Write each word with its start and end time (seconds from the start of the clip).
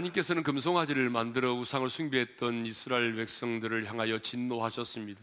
하나님께서는 0.00 0.42
금송아지를 0.42 1.10
만들어 1.10 1.52
우상을 1.52 1.88
숭배했던 1.90 2.64
이스라엘 2.64 3.14
백성들을 3.16 3.86
향하여 3.86 4.18
진노하셨습니다. 4.18 5.20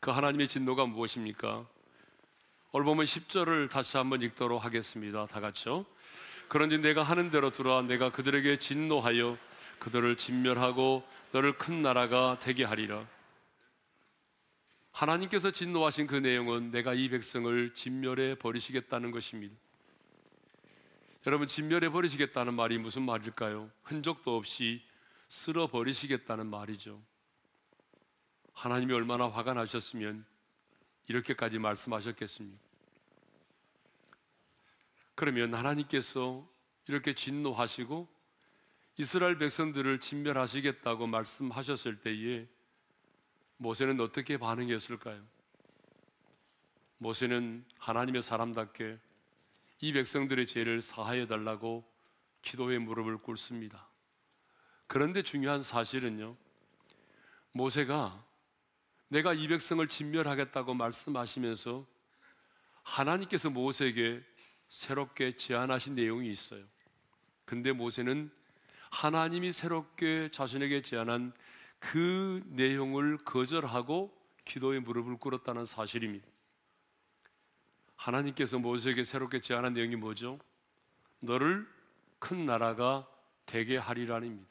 그 0.00 0.10
하나님의 0.10 0.48
진노가 0.48 0.86
무엇입니까? 0.86 1.66
오늘 2.72 2.84
보면 2.84 3.04
10절을 3.04 3.70
다시 3.70 3.96
한번 3.96 4.22
읽도록 4.22 4.64
하겠습니다. 4.64 5.26
다 5.26 5.40
같이요. 5.40 5.86
그런지 6.48 6.78
내가 6.78 7.02
하는 7.02 7.30
대로 7.30 7.50
들어 7.50 7.82
내가 7.82 8.12
그들에게 8.12 8.58
진노하여 8.58 9.36
그들을 9.80 10.16
진멸하고 10.16 11.02
너를 11.32 11.58
큰 11.58 11.82
나라가 11.82 12.38
되게 12.40 12.64
하리라. 12.64 13.06
하나님께서 14.92 15.50
진노하신 15.50 16.06
그 16.06 16.16
내용은 16.16 16.70
내가 16.70 16.94
이 16.94 17.08
백성을 17.08 17.74
진멸해 17.74 18.36
버리시겠다는 18.36 19.10
것입니다. 19.10 19.56
여러분, 21.28 21.46
진멸해 21.46 21.90
버리시겠다는 21.90 22.54
말이 22.54 22.78
무슨 22.78 23.02
말일까요? 23.02 23.70
흔적도 23.82 24.34
없이 24.34 24.82
쓸어 25.28 25.66
버리시겠다는 25.66 26.46
말이죠. 26.46 27.02
하나님이 28.54 28.94
얼마나 28.94 29.28
화가 29.28 29.52
나셨으면 29.52 30.24
이렇게까지 31.06 31.58
말씀하셨겠습니까? 31.58 32.58
그러면 35.16 35.52
하나님께서 35.52 36.48
이렇게 36.86 37.14
진노하시고 37.14 38.08
이스라엘 38.96 39.36
백성들을 39.36 40.00
진멸하시겠다고 40.00 41.08
말씀하셨을 41.08 42.00
때에 42.00 42.48
모세는 43.58 44.00
어떻게 44.00 44.38
반응했을까요? 44.38 45.22
모세는 46.96 47.66
하나님의 47.76 48.22
사람답게 48.22 48.98
이 49.80 49.92
백성들의 49.92 50.46
죄를 50.46 50.80
사하여 50.80 51.26
달라고 51.26 51.88
기도의 52.42 52.78
무릎을 52.80 53.18
꿇습니다. 53.18 53.88
그런데 54.86 55.22
중요한 55.22 55.62
사실은요, 55.62 56.36
모세가 57.52 58.24
내가 59.08 59.34
이 59.34 59.48
백성을 59.48 59.86
진멸하겠다고 59.86 60.74
말씀하시면서 60.74 61.86
하나님께서 62.82 63.50
모세에게 63.50 64.22
새롭게 64.68 65.36
제안하신 65.36 65.94
내용이 65.94 66.30
있어요. 66.30 66.64
근데 67.44 67.72
모세는 67.72 68.30
하나님이 68.90 69.52
새롭게 69.52 70.30
자신에게 70.32 70.82
제안한 70.82 71.32
그 71.78 72.42
내용을 72.46 73.18
거절하고 73.18 74.14
기도의 74.44 74.80
무릎을 74.80 75.18
꿇었다는 75.18 75.64
사실입니다. 75.64 76.26
하나님께서 77.98 78.58
모세에게 78.58 79.04
새롭게 79.04 79.40
제안한 79.40 79.74
내용이 79.74 79.96
뭐죠? 79.96 80.38
너를 81.20 81.68
큰 82.18 82.46
나라가 82.46 83.06
되게 83.44 83.76
하리라입니다. 83.76 84.48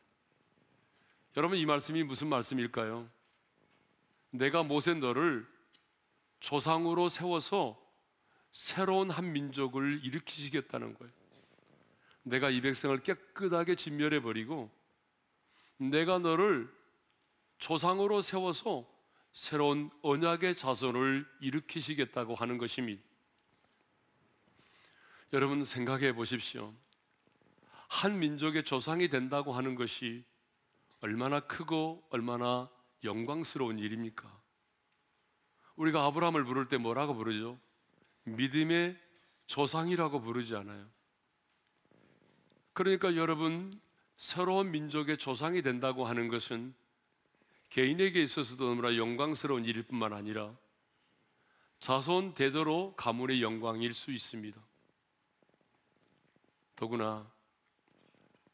여러분 1.37 1.57
이 1.57 1.65
말씀이 1.65 2.03
무슨 2.03 2.27
말씀일까요? 2.27 3.09
내가 4.31 4.63
모세 4.63 4.93
너를 4.93 5.47
조상으로 6.39 7.09
세워서 7.09 7.81
새로운 8.51 9.09
한 9.09 9.31
민족을 9.31 10.03
일으키시겠다는 10.03 10.93
거예요. 10.95 11.13
내가 12.23 12.49
이 12.49 12.59
백성을 12.59 12.97
깨끗하게 13.01 13.75
진멸해 13.75 14.21
버리고 14.21 14.69
내가 15.77 16.19
너를 16.19 16.69
조상으로 17.59 18.21
세워서 18.21 18.85
새로운 19.31 19.89
언약의 20.01 20.57
자손을 20.57 21.25
일으키시겠다고 21.39 22.35
하는 22.35 22.57
것입니다. 22.57 23.06
여러분 25.33 25.65
생각해 25.65 26.13
보십시오. 26.13 26.73
한 27.89 28.19
민족의 28.19 28.63
조상이 28.63 29.09
된다고 29.09 29.53
하는 29.53 29.75
것이 29.75 30.23
얼마나 31.01 31.41
크고 31.41 32.05
얼마나 32.09 32.69
영광스러운 33.03 33.77
일입니까? 33.77 34.41
우리가 35.75 36.05
아브라함을 36.05 36.45
부를 36.45 36.67
때 36.69 36.77
뭐라고 36.77 37.13
부르죠? 37.13 37.59
믿음의 38.23 38.97
조상이라고 39.47 40.21
부르지 40.21 40.55
않아요. 40.55 40.87
그러니까 42.73 43.15
여러분, 43.15 43.71
새로운 44.15 44.71
민족의 44.71 45.17
조상이 45.17 45.61
된다고 45.61 46.05
하는 46.05 46.29
것은 46.29 46.73
개인에게 47.69 48.23
있어서도 48.23 48.65
너무나 48.65 48.95
영광스러운 48.95 49.65
일일 49.65 49.83
뿐만 49.83 50.13
아니라 50.13 50.55
자손 51.79 52.33
대대로 52.33 52.95
가문의 52.95 53.41
영광일 53.41 53.93
수 53.93 54.11
있습니다. 54.11 54.66
더구나 56.77 57.29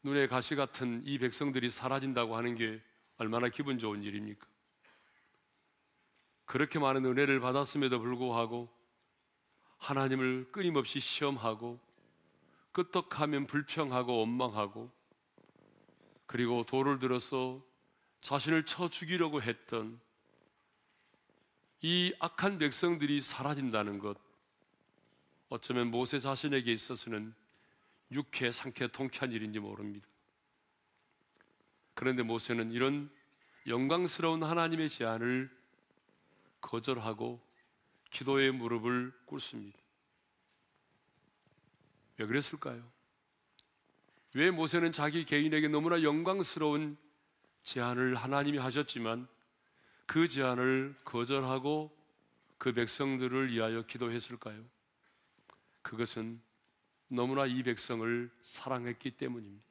눈에 0.02 0.26
가시 0.26 0.56
같은 0.56 1.02
이 1.04 1.18
백성들이 1.18 1.70
사라진다고 1.70 2.36
하는 2.36 2.56
게 2.56 2.82
얼마나 3.18 3.48
기분 3.48 3.78
좋은 3.78 4.02
일입니까? 4.02 4.46
그렇게 6.46 6.78
많은 6.78 7.04
은혜를 7.04 7.40
받았음에도 7.40 8.00
불구하고 8.00 8.68
하나님을 9.76 10.50
끊임없이 10.50 11.00
시험하고 11.00 11.78
끄떡하면 12.72 13.46
불평하고 13.46 14.18
원망하고 14.20 14.90
그리고 16.26 16.64
돌을 16.64 16.98
들어서 16.98 17.62
자신을 18.22 18.64
쳐 18.64 18.88
죽이려고 18.88 19.42
했던 19.42 20.00
이 21.82 22.14
악한 22.20 22.56
백성들이 22.56 23.20
사라진다는 23.20 23.98
것 23.98 24.16
어쩌면 25.50 25.90
모세 25.90 26.20
자신에게 26.20 26.72
있어서는 26.72 27.34
육회, 28.14 28.52
상쾌, 28.52 28.88
통쾌한 28.88 29.32
일인지 29.32 29.58
모릅니다. 29.58 30.06
그런데 31.94 32.22
모세는 32.22 32.70
이런 32.72 33.10
영광스러운 33.66 34.42
하나님의 34.42 34.88
제안을 34.88 35.50
거절하고 36.60 37.40
기도의 38.10 38.52
무릎을 38.52 39.12
꿇습니다. 39.26 39.78
왜 42.18 42.26
그랬을까요? 42.26 42.88
왜 44.34 44.50
모세는 44.50 44.92
자기 44.92 45.24
개인에게 45.24 45.68
너무나 45.68 46.02
영광스러운 46.02 46.96
제안을 47.62 48.14
하나님이 48.14 48.58
하셨지만 48.58 49.26
그 50.06 50.28
제안을 50.28 50.94
거절하고 51.04 51.96
그 52.58 52.72
백성들을 52.72 53.52
위하여 53.52 53.82
기도했을까요? 53.82 54.64
그것은 55.82 56.40
너무나 57.08 57.46
이 57.46 57.62
백성을 57.62 58.30
사랑했기 58.42 59.12
때문입니다. 59.12 59.64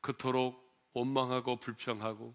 그토록 0.00 0.68
원망하고 0.92 1.56
불평하고 1.56 2.34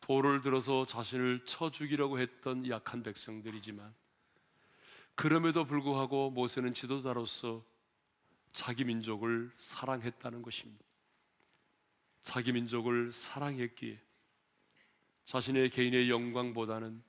돌을 0.00 0.40
들어서 0.40 0.86
자신을 0.86 1.44
쳐 1.44 1.70
죽이려고 1.70 2.18
했던 2.18 2.68
약한 2.68 3.02
백성들이지만 3.02 3.94
그럼에도 5.14 5.64
불구하고 5.64 6.30
모세는 6.30 6.74
지도자로서 6.74 7.64
자기 8.52 8.84
민족을 8.84 9.50
사랑했다는 9.56 10.42
것입니다. 10.42 10.84
자기 12.22 12.52
민족을 12.52 13.12
사랑했기에 13.12 14.00
자신의 15.24 15.70
개인의 15.70 16.10
영광보다는 16.10 17.02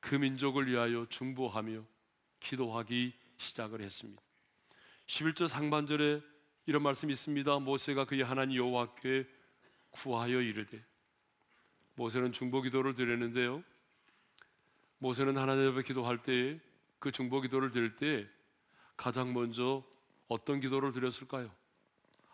그 0.00 0.14
민족을 0.14 0.66
위하여 0.66 1.06
중보하며 1.08 1.84
기도하기 2.40 3.14
시작을 3.40 3.80
했습니다. 3.80 4.22
11절 5.06 5.48
상반절에 5.48 6.20
이런 6.66 6.82
말씀이 6.82 7.12
있습니다. 7.12 7.58
모세가 7.58 8.04
그의 8.04 8.22
하나님 8.22 8.56
여호와께 8.56 9.26
구하여 9.90 10.40
이르되 10.40 10.84
모세는 11.96 12.32
중보 12.32 12.62
기도를 12.62 12.94
드렸는데요. 12.94 13.64
모세는 14.98 15.36
하나님 15.36 15.72
앞에 15.72 15.82
기도할 15.82 16.22
때그 16.22 17.10
중보 17.12 17.40
기도를 17.40 17.70
드릴 17.70 17.96
때 17.96 18.28
가장 18.96 19.32
먼저 19.32 19.82
어떤 20.28 20.60
기도를 20.60 20.92
드렸을까요? 20.92 21.50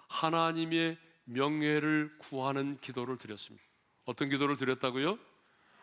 하나님의 0.09 0.99
명예를 1.25 2.17
구하는 2.19 2.77
기도를 2.81 3.17
드렸습니다. 3.17 3.65
어떤 4.05 4.29
기도를 4.29 4.57
드렸다고요? 4.57 5.19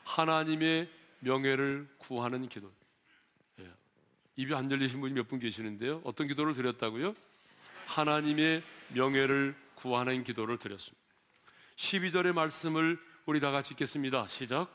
하나님의 0.04 0.90
명예를 1.20 1.90
구하는 1.98 2.48
기도. 2.50 2.72
예. 4.38 4.42
입이 4.42 4.54
안 4.54 4.70
열리신 4.72 5.02
분이 5.02 5.14
몇 5.14 5.28
분 5.28 5.40
계시는데요. 5.40 6.02
어떤 6.04 6.28
기도를 6.28 6.54
드렸다고요? 6.54 7.14
하나님의 7.88 8.64
명예를 8.90 9.56
구하는 9.76 10.24
기도를 10.24 10.58
드렸습니다. 10.58 11.02
12절의 11.78 12.34
말씀을 12.34 13.00
우리 13.26 13.40
다 13.40 13.52
같이 13.52 13.74
읽겠습니다. 13.74 14.28
시작. 14.28 14.68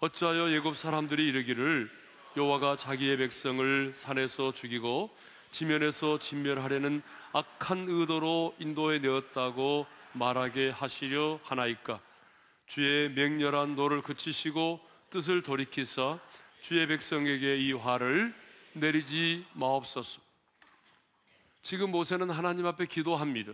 어찌하여 0.00 0.50
애굽 0.52 0.76
사람들이 0.76 1.28
이르기를 1.28 1.90
여호와가 2.36 2.76
자기의 2.76 3.18
백성을 3.18 3.92
산에서 3.94 4.52
죽이고 4.52 5.14
지면에서 5.50 6.18
진멸하려는 6.18 7.02
악한 7.32 7.86
의도로 7.88 8.54
인도해 8.58 8.98
내었다고 9.00 9.86
말하게 10.12 10.70
하시려 10.70 11.40
하나이까 11.42 12.00
주의 12.66 13.10
맹렬한 13.10 13.74
노를 13.74 14.00
그치시고 14.02 14.80
뜻을 15.10 15.42
돌이키사 15.42 16.18
주의 16.60 16.86
백성에게 16.86 17.56
이 17.56 17.72
화를 17.72 18.32
내리지 18.72 19.46
마옵소서. 19.54 20.20
지금 21.62 21.90
모세는 21.90 22.30
하나님 22.30 22.66
앞에 22.66 22.86
기도합니다. 22.86 23.52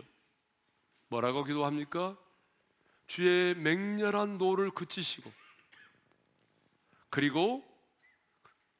뭐라고 1.09 1.43
기도합니까? 1.43 2.17
주의 3.07 3.55
맹렬한 3.55 4.37
노를 4.37 4.71
그치시고 4.71 5.31
그리고 7.09 7.63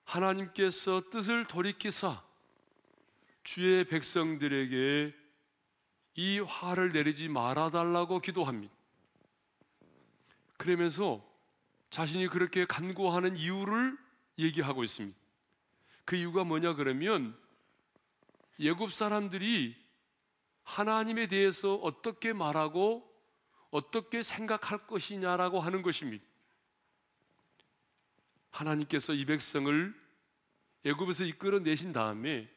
하나님께서 0.04 1.04
뜻을 1.10 1.46
돌이키사 1.46 2.22
주의 3.44 3.86
백성들에게 3.86 5.16
이 6.16 6.40
화를 6.40 6.92
내리지 6.92 7.30
말아달라고 7.30 8.20
기도합니다. 8.20 8.74
그러면서 10.58 11.26
자신이 11.90 12.28
그렇게 12.28 12.66
간구하는 12.66 13.38
이유를 13.38 13.98
얘기하고 14.40 14.84
있습니다. 14.84 15.18
그 16.08 16.16
이유가 16.16 16.46
뭐냐 16.46 16.76
그러면 16.76 17.38
예굽 18.60 18.94
사람들이 18.94 19.76
하나님에 20.64 21.28
대해서 21.28 21.76
어떻게 21.76 22.32
말하고 22.32 23.06
어떻게 23.72 24.24
생각할 24.24 24.88
것이냐라고 24.88 25.60
하는 25.60 25.82
것입니다. 25.82 26.24
하나님께서 28.52 29.14
이 29.14 29.26
백성을 29.26 29.94
애굽에서 30.86 31.26
이끌어 31.26 31.60
내신 31.60 31.92
다음에 31.92 32.50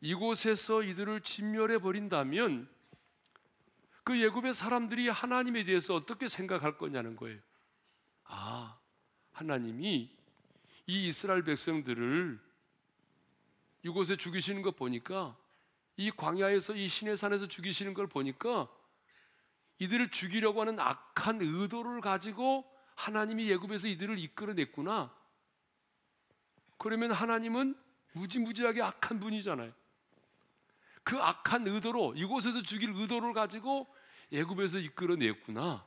이곳에서 0.00 0.82
이들을 0.82 1.20
진멸해 1.20 1.78
버린다면 1.78 2.68
그 4.02 4.20
예굽의 4.20 4.52
사람들이 4.52 5.08
하나님에 5.08 5.62
대해서 5.62 5.94
어떻게 5.94 6.28
생각할 6.28 6.76
거냐는 6.76 7.14
거예요. 7.14 7.38
아, 8.24 8.80
하나님이 9.30 10.15
이 10.86 11.08
이스라엘 11.08 11.42
백성들을 11.42 12.38
이곳에 13.82 14.16
죽이시는 14.16 14.62
것 14.62 14.76
보니까 14.76 15.36
이 15.96 16.10
광야에서 16.10 16.74
이 16.74 16.88
신의 16.88 17.16
산에서 17.16 17.48
죽이시는 17.48 17.94
걸 17.94 18.06
보니까 18.06 18.68
이들을 19.78 20.10
죽이려고 20.10 20.60
하는 20.60 20.78
악한 20.78 21.40
의도를 21.40 22.00
가지고 22.00 22.64
하나님이 22.94 23.50
예굽에서 23.50 23.88
이들을 23.88 24.18
이끌어냈구나. 24.18 25.14
그러면 26.78 27.12
하나님은 27.12 27.74
무지무지하게 28.12 28.82
악한 28.82 29.20
분이잖아요. 29.20 29.72
그 31.02 31.18
악한 31.18 31.66
의도로 31.66 32.14
이곳에서 32.16 32.62
죽일 32.62 32.90
의도를 32.90 33.32
가지고 33.32 33.86
예굽에서 34.32 34.78
이끌어냈구나. 34.78 35.84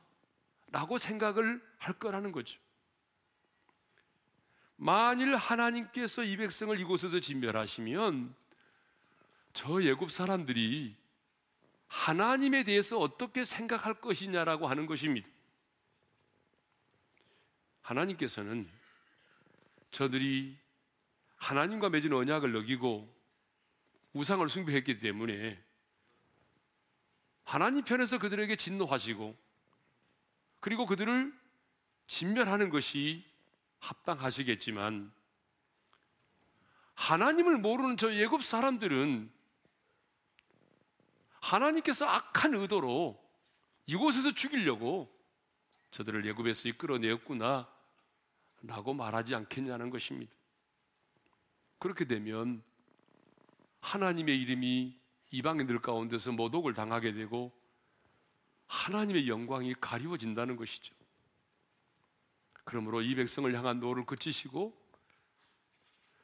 라고 0.71 0.97
생각을 0.97 1.61
할 1.77 1.93
거라는 1.97 2.31
거죠. 2.31 2.59
만일 4.81 5.35
하나님께서 5.35 6.23
이 6.23 6.37
백성을 6.37 6.79
이곳에서 6.79 7.19
진멸하시면 7.19 8.33
저 9.51 9.83
예굽 9.83 10.09
사람들이 10.09 10.95
하나님에 11.89 12.63
대해서 12.63 12.97
어떻게 12.97 13.43
생각할 13.43 13.95
것이냐라고 13.95 14.67
하는 14.67 14.85
것입니다. 14.85 15.27
하나님께서는 17.81 18.69
저들이 19.91 20.57
하나님과 21.35 21.89
맺은 21.89 22.13
언약을 22.13 22.55
어기고 22.55 23.13
우상을 24.13 24.47
숭배했기 24.47 24.99
때문에 24.99 25.61
하나님 27.43 27.83
편에서 27.83 28.17
그들에게 28.17 28.55
진노하시고 28.55 29.37
그리고 30.61 30.85
그들을 30.85 31.37
진멸하는 32.07 32.69
것이 32.69 33.29
합당하시겠지만 33.79 35.11
하나님을 36.95 37.57
모르는 37.57 37.97
저 37.97 38.13
예굽 38.13 38.43
사람들은 38.43 39.31
하나님께서 41.39 42.05
악한 42.05 42.53
의도로 42.53 43.23
이곳에서 43.85 44.33
죽이려고 44.33 45.09
저들을 45.91 46.25
예굽에서 46.25 46.69
이끌어내었구나 46.69 47.67
라고 48.63 48.93
말하지 48.93 49.33
않겠냐는 49.35 49.89
것입니다. 49.89 50.31
그렇게 51.79 52.05
되면 52.05 52.61
하나님의 53.79 54.37
이름이 54.41 54.99
이방인들 55.31 55.81
가운데서 55.81 56.33
모독을 56.33 56.73
당하게 56.73 57.13
되고 57.13 57.57
하나님의 58.67 59.27
영광이 59.27 59.75
가리워진다는 59.79 60.57
것이죠. 60.57 60.93
그러므로 62.69 63.01
이 63.01 63.15
백성을 63.15 63.51
향한 63.55 63.79
노를 63.79 64.05
그치시고 64.05 64.79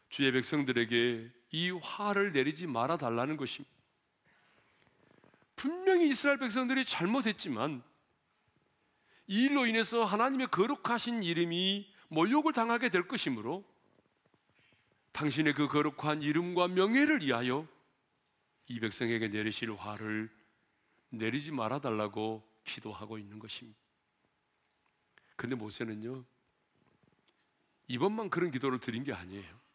주의 0.10 0.32
백성들에게 0.32 1.32
이 1.50 1.72
화를 1.72 2.34
내리지 2.34 2.68
말아 2.68 2.98
달라는 2.98 3.36
것입니다. 3.36 3.74
분명히 5.56 6.08
이스라엘 6.10 6.38
백성들이 6.38 6.86
잘못했지만 6.86 7.82
이 9.26 9.46
일로 9.46 9.66
인해서 9.66 10.06
하나님의 10.06 10.50
거룩하신 10.52 11.24
이름이 11.24 11.92
모욕을 12.10 12.54
당하게 12.54 12.90
될 12.90 13.08
것이므로 13.08 13.66
당신의 15.14 15.56
그 15.56 15.68
거룩한 15.68 16.22
이름과 16.22 16.68
명예를 16.68 17.24
위하여 17.24 17.68
이 18.68 18.80
백성에게 18.80 19.30
내리실 19.30 19.74
화를 19.74 20.30
내리지 21.10 21.50
말아 21.50 21.80
달라고 21.80 22.48
기도하고 22.66 23.18
있는 23.18 23.40
것입니다. 23.40 23.80
근데 25.36 25.56
모세는요, 25.56 26.24
이번만 27.88 28.30
그런 28.30 28.52
기도를 28.52 28.80
드린 28.80 29.04
게 29.04 29.14
아니에요. 29.14 29.66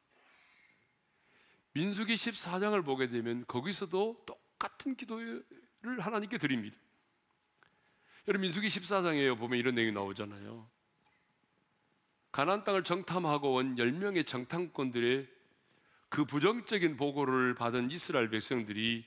민수기 1.73 2.15
14장을 2.15 2.85
보게 2.85 3.09
되면 3.09 3.45
거기서도 3.47 4.25
똑같은 4.27 4.97
기도를 4.97 5.45
하나님께 5.99 6.39
드립니다. 6.39 6.77
여러분 8.27 8.43
민수기 8.43 8.69
14장에 8.69 9.39
보면 9.39 9.59
이런 9.59 9.75
내용이 9.75 9.93
나오잖아요. 9.93 10.69
가나안 12.33 12.65
땅을 12.65 12.85
정탐하고 12.85 13.55
온 13.55 13.77
10명의 13.77 14.27
정탐꾼들의 14.27 15.29
그 16.09 16.25
부정적인 16.25 16.97
보고를 16.97 17.55
받은 17.55 17.91
이스라엘 17.91 18.31
백성들이 18.31 19.05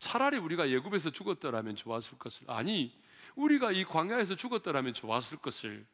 차라리 0.00 0.38
우리가 0.38 0.70
예굽에서 0.70 1.10
죽었더라면 1.10 1.76
좋았을 1.76 2.18
것을 2.18 2.50
아니 2.50 2.96
우리가 3.34 3.72
이 3.72 3.84
광야에서 3.84 4.36
죽었더라면 4.36 4.94
좋았을 4.94 5.38
것을 5.38 5.86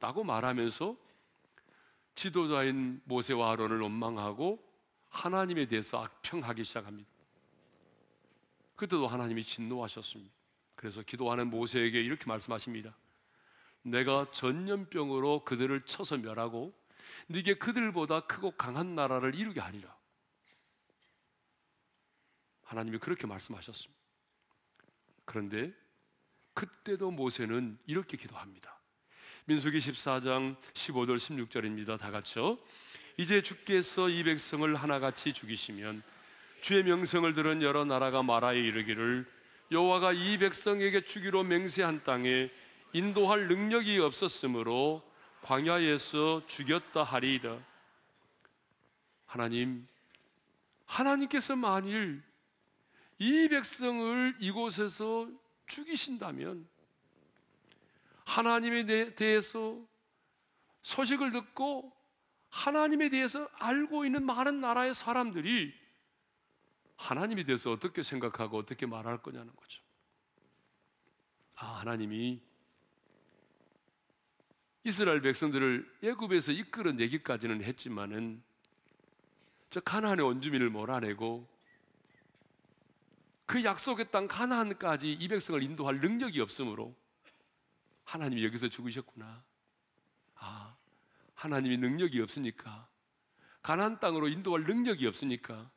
라고 0.00 0.24
말하면서 0.24 0.96
지도자인 2.14 3.00
모세와 3.04 3.52
아론을 3.52 3.80
원망하고 3.80 4.58
하나님에 5.10 5.66
대해서 5.66 6.02
악평하기 6.02 6.64
시작합니다. 6.64 7.10
그때도 8.76 9.06
하나님이 9.06 9.44
진노하셨습니다. 9.44 10.34
그래서 10.74 11.02
기도하는 11.02 11.50
모세에게 11.50 12.00
이렇게 12.00 12.24
말씀하십니다. 12.26 12.96
내가 13.82 14.30
전염병으로 14.32 15.44
그들을 15.44 15.84
쳐서 15.84 16.16
멸하고 16.16 16.74
네게 17.28 17.54
그들보다 17.54 18.20
크고 18.20 18.52
강한 18.52 18.94
나라를 18.94 19.34
이루게 19.34 19.60
하리라. 19.60 19.94
하나님이 22.62 22.98
그렇게 22.98 23.26
말씀하셨습니다. 23.26 24.00
그런데 25.24 25.74
그때도 26.54 27.10
모세는 27.10 27.78
이렇게 27.86 28.16
기도합니다. 28.16 28.79
민수기 29.50 29.80
14장 29.80 30.54
15절 30.74 31.16
16절입니다. 31.16 31.98
다 31.98 32.12
같이요. 32.12 32.56
이제 33.16 33.42
주께서 33.42 34.08
이 34.08 34.22
백성을 34.22 34.76
하나같이 34.76 35.32
죽이시면 35.32 36.04
주의 36.60 36.84
명성을 36.84 37.34
들은 37.34 37.60
여러 37.60 37.84
나라가 37.84 38.22
말하여 38.22 38.56
이르기를 38.56 39.26
여호와가 39.72 40.12
이 40.12 40.38
백성에게 40.38 41.00
주기로 41.00 41.42
맹세한 41.42 42.04
땅에 42.04 42.48
인도할 42.92 43.48
능력이 43.48 43.98
없었으므로 43.98 45.02
광야에서 45.42 46.46
죽였다 46.46 47.02
하리이다. 47.02 47.58
하나님, 49.26 49.88
하나님께서 50.86 51.56
만일 51.56 52.22
이 53.18 53.48
백성을 53.48 54.36
이곳에서 54.38 55.28
죽이신다면 55.66 56.69
하나님에 58.30 59.14
대해서 59.16 59.76
소식을 60.82 61.32
듣고 61.32 61.92
하나님에 62.48 63.08
대해서 63.08 63.48
알고 63.54 64.04
있는 64.04 64.24
많은 64.24 64.60
나라의 64.60 64.94
사람들이 64.94 65.74
하나님에 66.96 67.42
대해서 67.42 67.72
어떻게 67.72 68.04
생각하고 68.04 68.58
어떻게 68.58 68.86
말할 68.86 69.20
거냐는 69.20 69.54
거죠. 69.56 69.82
아, 71.56 71.80
하나님이 71.80 72.40
이스라엘 74.84 75.20
백성들을 75.22 75.98
애굽에서 76.04 76.52
이끌어 76.52 76.92
내기까지는 76.92 77.64
했지만은 77.64 78.42
저 79.70 79.80
가나안의 79.80 80.24
원주민을 80.24 80.70
몰아내고 80.70 81.48
그 83.46 83.64
약속의 83.64 84.12
땅 84.12 84.28
가나안까지 84.28 85.12
이 85.12 85.28
백성을 85.28 85.60
인도할 85.62 86.00
능력이 86.00 86.40
없으므로 86.40 86.94
하나님이 88.04 88.44
여기서 88.44 88.68
죽으셨구나. 88.68 89.44
아, 90.36 90.76
하나님이 91.34 91.78
능력이 91.78 92.20
없으니까 92.20 92.88
가나안 93.62 94.00
땅으로 94.00 94.28
인도할 94.28 94.64
능력이 94.64 95.06
없으니까 95.06 95.70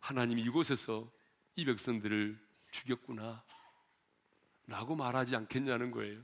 하나님이 0.00 0.42
이곳에서 0.42 1.10
이 1.56 1.64
백성들을 1.64 2.38
죽였구나. 2.70 3.44
라고 4.66 4.94
말하지 4.94 5.36
않겠냐는 5.36 5.90
거예요. 5.90 6.22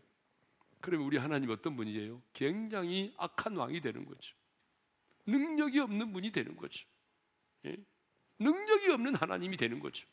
그러면 0.80 1.06
우리 1.06 1.16
하나님 1.16 1.50
어떤 1.50 1.76
분이에요? 1.76 2.22
굉장히 2.32 3.12
악한 3.18 3.56
왕이 3.56 3.80
되는 3.80 4.04
거죠. 4.04 4.34
능력이 5.26 5.80
없는 5.80 6.12
분이 6.12 6.32
되는 6.32 6.56
거죠. 6.56 6.86
예? 7.66 7.76
능력이 8.38 8.90
없는 8.90 9.16
하나님이 9.16 9.56
되는 9.56 9.80
거죠. 9.80 10.06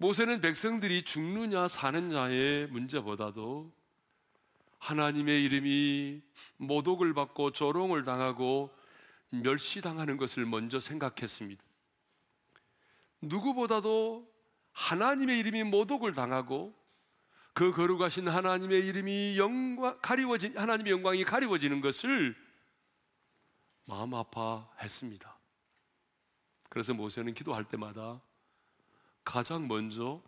모세는 0.00 0.40
백성들이 0.40 1.02
죽느냐 1.02 1.66
사느냐의 1.66 2.68
문제보다도 2.68 3.72
하나님의 4.78 5.42
이름이 5.42 6.22
모독을 6.56 7.14
받고 7.14 7.50
조롱을 7.50 8.04
당하고 8.04 8.72
멸시당하는 9.30 10.16
것을 10.16 10.46
먼저 10.46 10.78
생각했습니다. 10.78 11.60
누구보다도 13.22 14.32
하나님의 14.70 15.40
이름이 15.40 15.64
모독을 15.64 16.14
당하고 16.14 16.78
그 17.52 17.72
거룩하신 17.72 18.28
하나님의 18.28 18.86
이름이 18.86 19.36
영광 19.36 19.98
가리워진 20.00 20.56
하나님의 20.56 20.92
영광이 20.92 21.24
가리워지는 21.24 21.80
것을 21.80 22.36
마음 23.84 24.14
아파했습니다. 24.14 25.36
그래서 26.68 26.94
모세는 26.94 27.34
기도할 27.34 27.64
때마다 27.64 28.20
가장 29.28 29.68
먼저 29.68 30.22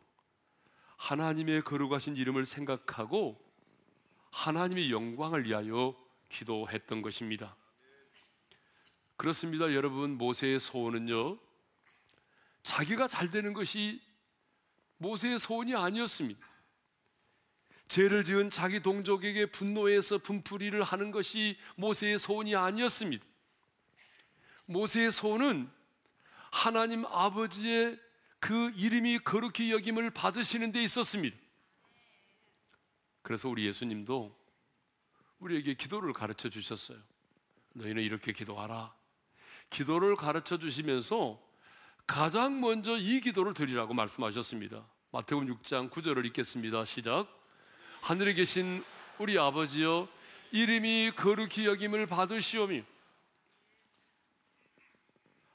하나님의 0.99 1.62
거룩하신 1.62 2.19
이름을 2.19 2.45
생각하고 2.45 3.42
하나님의 4.30 4.92
영광을 4.92 5.47
위하여 5.47 5.97
기도했던 6.28 7.00
것입니다. 7.00 7.57
그렇습니다, 9.16 9.73
여러분. 9.73 10.19
모세의 10.19 10.61
소원은요, 10.61 11.38
자기가 12.62 13.09
잘 13.09 13.30
되는 13.30 13.54
것이 13.54 14.02
모세의 14.99 15.38
소원이 15.38 15.75
아니었습니다. 15.75 16.47
죄를 17.88 18.23
지은 18.23 18.50
자기 18.50 18.80
동족에게 18.80 19.47
분노해서 19.47 20.19
분풀이를 20.19 20.83
하는 20.83 21.11
것이 21.11 21.59
모세의 21.76 22.19
소원이 22.19 22.54
아니었습니다. 22.54 23.25
모세의 24.66 25.11
소원은 25.11 25.71
하나님 26.50 27.07
아버지의 27.07 27.99
그 28.40 28.73
이름이 28.75 29.20
거룩히 29.20 29.70
여김을 29.70 30.11
받으시는 30.11 30.73
데 30.73 30.82
있었습니다. 30.82 31.37
그래서 33.23 33.49
우리 33.49 33.66
예수님도 33.66 34.35
우리에게 35.38 35.75
기도를 35.75 36.12
가르쳐 36.12 36.49
주셨어요. 36.49 36.99
너희는 37.75 38.02
이렇게 38.02 38.32
기도하라. 38.32 38.92
기도를 39.68 40.16
가르쳐 40.16 40.59
주시면서 40.59 41.40
가장 42.06 42.61
먼저 42.61 42.97
이 42.97 43.20
기도를 43.20 43.54
드리라고 43.54 43.94
말씀하셨습니다. 43.94 44.85
마태복음 45.12 45.54
6장 45.54 45.90
9절을 45.90 46.26
읽겠습니다. 46.26 46.85
시작. 46.85 47.28
하늘에 48.00 48.32
계신 48.35 48.82
우리 49.18 49.38
아버지여 49.38 50.09
이름이 50.52 51.12
거룩히 51.14 51.66
여김을 51.66 52.06
받으시오며 52.06 52.82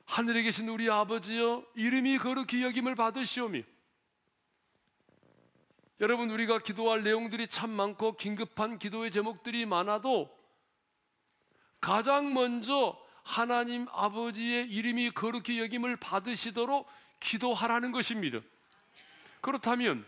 하늘에 0.06 0.44
계신 0.44 0.70
우리 0.70 0.90
아버지여 0.90 1.66
이름이 1.76 2.18
거룩히 2.20 2.64
여김을 2.64 2.96
받으시오며 2.96 3.62
여러분 6.02 6.30
우리가 6.30 6.60
기도할 6.60 7.04
내용들이 7.04 7.48
참 7.48 7.70
많고 7.72 8.18
긴급한 8.18 8.78
기도의 8.80 9.12
제목들이 9.12 9.66
많아도 9.66 10.30
가장 11.80 12.34
먼저 12.34 12.98
하나님 13.24 13.88
아버지의 13.92 14.70
이름이 14.70 15.12
거룩히 15.12 15.60
여김을 15.60 15.98
받으시도록 15.98 16.88
기도하라는 17.20 17.92
것입니다. 17.92 18.40
그렇다면 19.42 20.06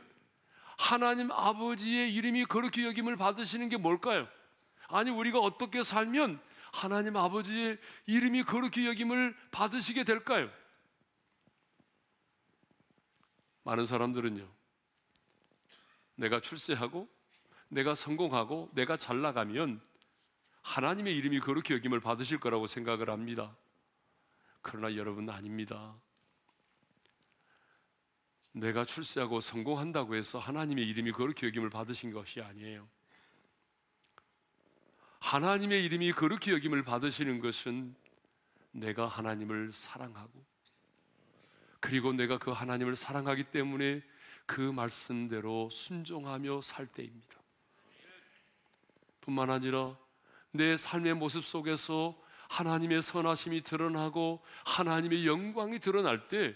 하나님 0.77 1.32
아버지의 1.32 2.13
이름이 2.13 2.46
거룩히 2.46 2.86
여김을 2.86 3.16
받으시는 3.16 3.70
게 3.70 3.77
뭘까요? 3.77 4.27
아니 4.88 5.10
우리가 5.10 5.39
어떻게 5.39 5.84
살면 5.84 6.39
하나님 6.77 7.17
아버지의 7.17 7.79
이름이 8.05 8.43
거룩히 8.43 8.86
여김을 8.86 9.36
받으시게 9.51 10.03
될까요? 10.03 10.48
많은 13.63 13.86
사람들은요. 13.86 14.48
내가 16.15 16.39
출세하고 16.39 17.10
내가 17.69 17.96
성공하고 17.96 18.69
내가 18.75 18.96
잘 18.96 19.22
나가면 19.22 19.81
하나님의 20.62 21.15
이름이 21.17 21.39
거룩히 21.39 21.74
여김을 21.74 22.00
받으실 22.00 22.39
거라고 22.39 22.67
생각을 22.67 23.10
합니다. 23.10 23.57
그러나 24.62 24.96
여러분 24.96 25.27
아닙니다. 25.29 25.96
내가 28.51 28.86
출세하고 28.86 29.39
성공한다고 29.39 30.15
해서 30.15 30.38
하나님의 30.38 30.88
이름이 30.88 31.12
거룩히 31.12 31.48
여김을 31.48 31.72
받으신 31.72 32.12
것이 32.12 32.39
아니에요. 32.39 32.88
하나님의 35.20 35.84
이름이 35.86 36.14
거룩히 36.14 36.52
여김을 36.52 36.84
받으시는 36.84 37.40
것은 37.40 37.96
내가 38.72 39.08
하나님을 39.08 39.72
사랑하고 39.74 40.46
그리고 41.80 42.14
내가 42.14 42.38
그 42.38 42.52
하나님을 42.52 42.96
사랑하기 42.96 43.46
때문에 43.46 44.02
그 44.46 44.62
말씀대로 44.62 45.70
순종하며 45.70 46.62
살 46.62 46.88
때입니다. 46.88 47.38
뿐만 49.22 49.50
아니라 49.50 49.98
내 50.52 50.78
삶의 50.78 51.16
모습 51.16 51.44
속에서 51.44 52.18
하나님의 52.50 53.02
선하심이 53.02 53.62
드러나고 53.62 54.42
하나님의 54.66 55.28
영광이 55.28 55.80
드러날 55.80 56.28
때 56.30 56.56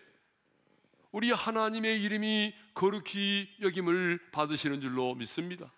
우리 1.12 1.32
하나님의 1.32 2.02
이름이 2.02 2.56
거룩히 2.74 3.50
여김을 3.60 4.32
받으시는 4.32 4.80
줄로 4.80 5.14
믿습니다. 5.16 5.72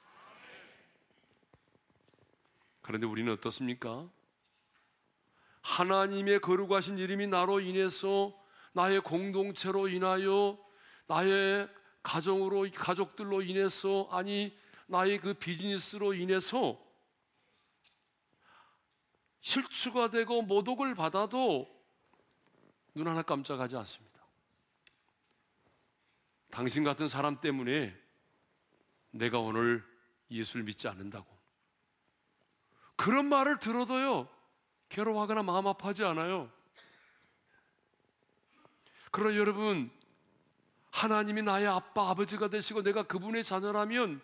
그런데 2.83 3.07
우리는 3.07 3.31
어떻습니까? 3.33 4.07
하나님의 5.61 6.41
거룩하신 6.41 6.99
이름이 6.99 7.27
나로 7.27 7.61
인해서 7.61 8.37
나의 8.73 9.01
공동체로 9.01 9.87
인하여 9.87 10.59
나의 11.07 11.69
가정으로 12.03 12.67
가족들로 12.75 13.41
인해서 13.41 14.07
아니 14.11 14.55
나의 14.87 15.19
그 15.19 15.33
비즈니스로 15.33 16.13
인해서 16.13 16.79
실추가 19.39 20.09
되고 20.09 20.41
모독을 20.41 20.95
받아도 20.95 21.69
눈 22.93 23.07
하나 23.07 23.21
깜짝하지 23.21 23.77
않습니다. 23.77 24.21
당신 26.49 26.83
같은 26.83 27.07
사람 27.07 27.39
때문에 27.39 27.97
내가 29.11 29.39
오늘 29.39 29.83
예수를 30.29 30.63
믿지 30.63 30.87
않는다고. 30.87 31.32
그런 32.95 33.25
말을 33.27 33.59
들어도요, 33.59 34.27
괴로워하거나 34.89 35.43
마음 35.43 35.67
아파하지 35.67 36.03
않아요. 36.03 36.51
그러나 39.11 39.35
여러분, 39.37 39.91
하나님이 40.91 41.41
나의 41.41 41.67
아빠, 41.67 42.09
아버지가 42.09 42.49
되시고 42.49 42.83
내가 42.83 43.03
그분의 43.03 43.43
자녀라면 43.43 44.21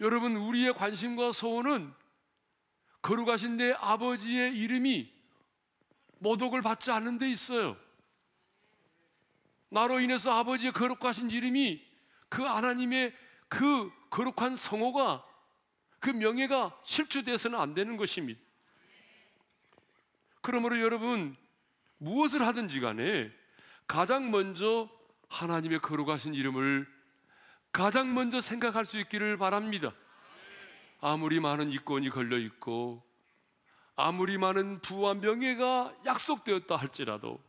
여러분, 0.00 0.36
우리의 0.36 0.74
관심과 0.74 1.32
소원은 1.32 1.94
거룩하신 3.02 3.56
내 3.56 3.72
아버지의 3.72 4.56
이름이 4.56 5.12
모독을 6.18 6.62
받지 6.62 6.90
않는 6.90 7.18
데 7.18 7.28
있어요. 7.30 7.76
나로 9.68 10.00
인해서 10.00 10.32
아버지의 10.32 10.72
거룩하신 10.72 11.30
이름이 11.30 11.84
그 12.28 12.42
하나님의 12.42 13.14
그 13.48 13.92
거룩한 14.10 14.56
성호가 14.56 15.24
그 16.04 16.10
명예가 16.10 16.78
실추돼서는 16.84 17.58
안 17.58 17.72
되는 17.72 17.96
것입니다. 17.96 18.38
그러므로 20.42 20.78
여러분 20.82 21.34
무엇을 21.96 22.46
하든지 22.46 22.80
간에 22.80 23.32
가장 23.86 24.30
먼저 24.30 24.90
하나님의 25.30 25.78
거룩하신 25.78 26.34
이름을 26.34 26.86
가장 27.72 28.12
먼저 28.12 28.42
생각할 28.42 28.84
수 28.84 28.98
있기를 29.00 29.38
바랍니다. 29.38 29.94
아무리 31.00 31.40
많은 31.40 31.70
이권이 31.70 32.10
걸려 32.10 32.36
있고 32.36 33.02
아무리 33.96 34.36
많은 34.36 34.82
부와 34.82 35.14
명예가 35.14 35.94
약속되었다 36.04 36.76
할지라도 36.76 37.42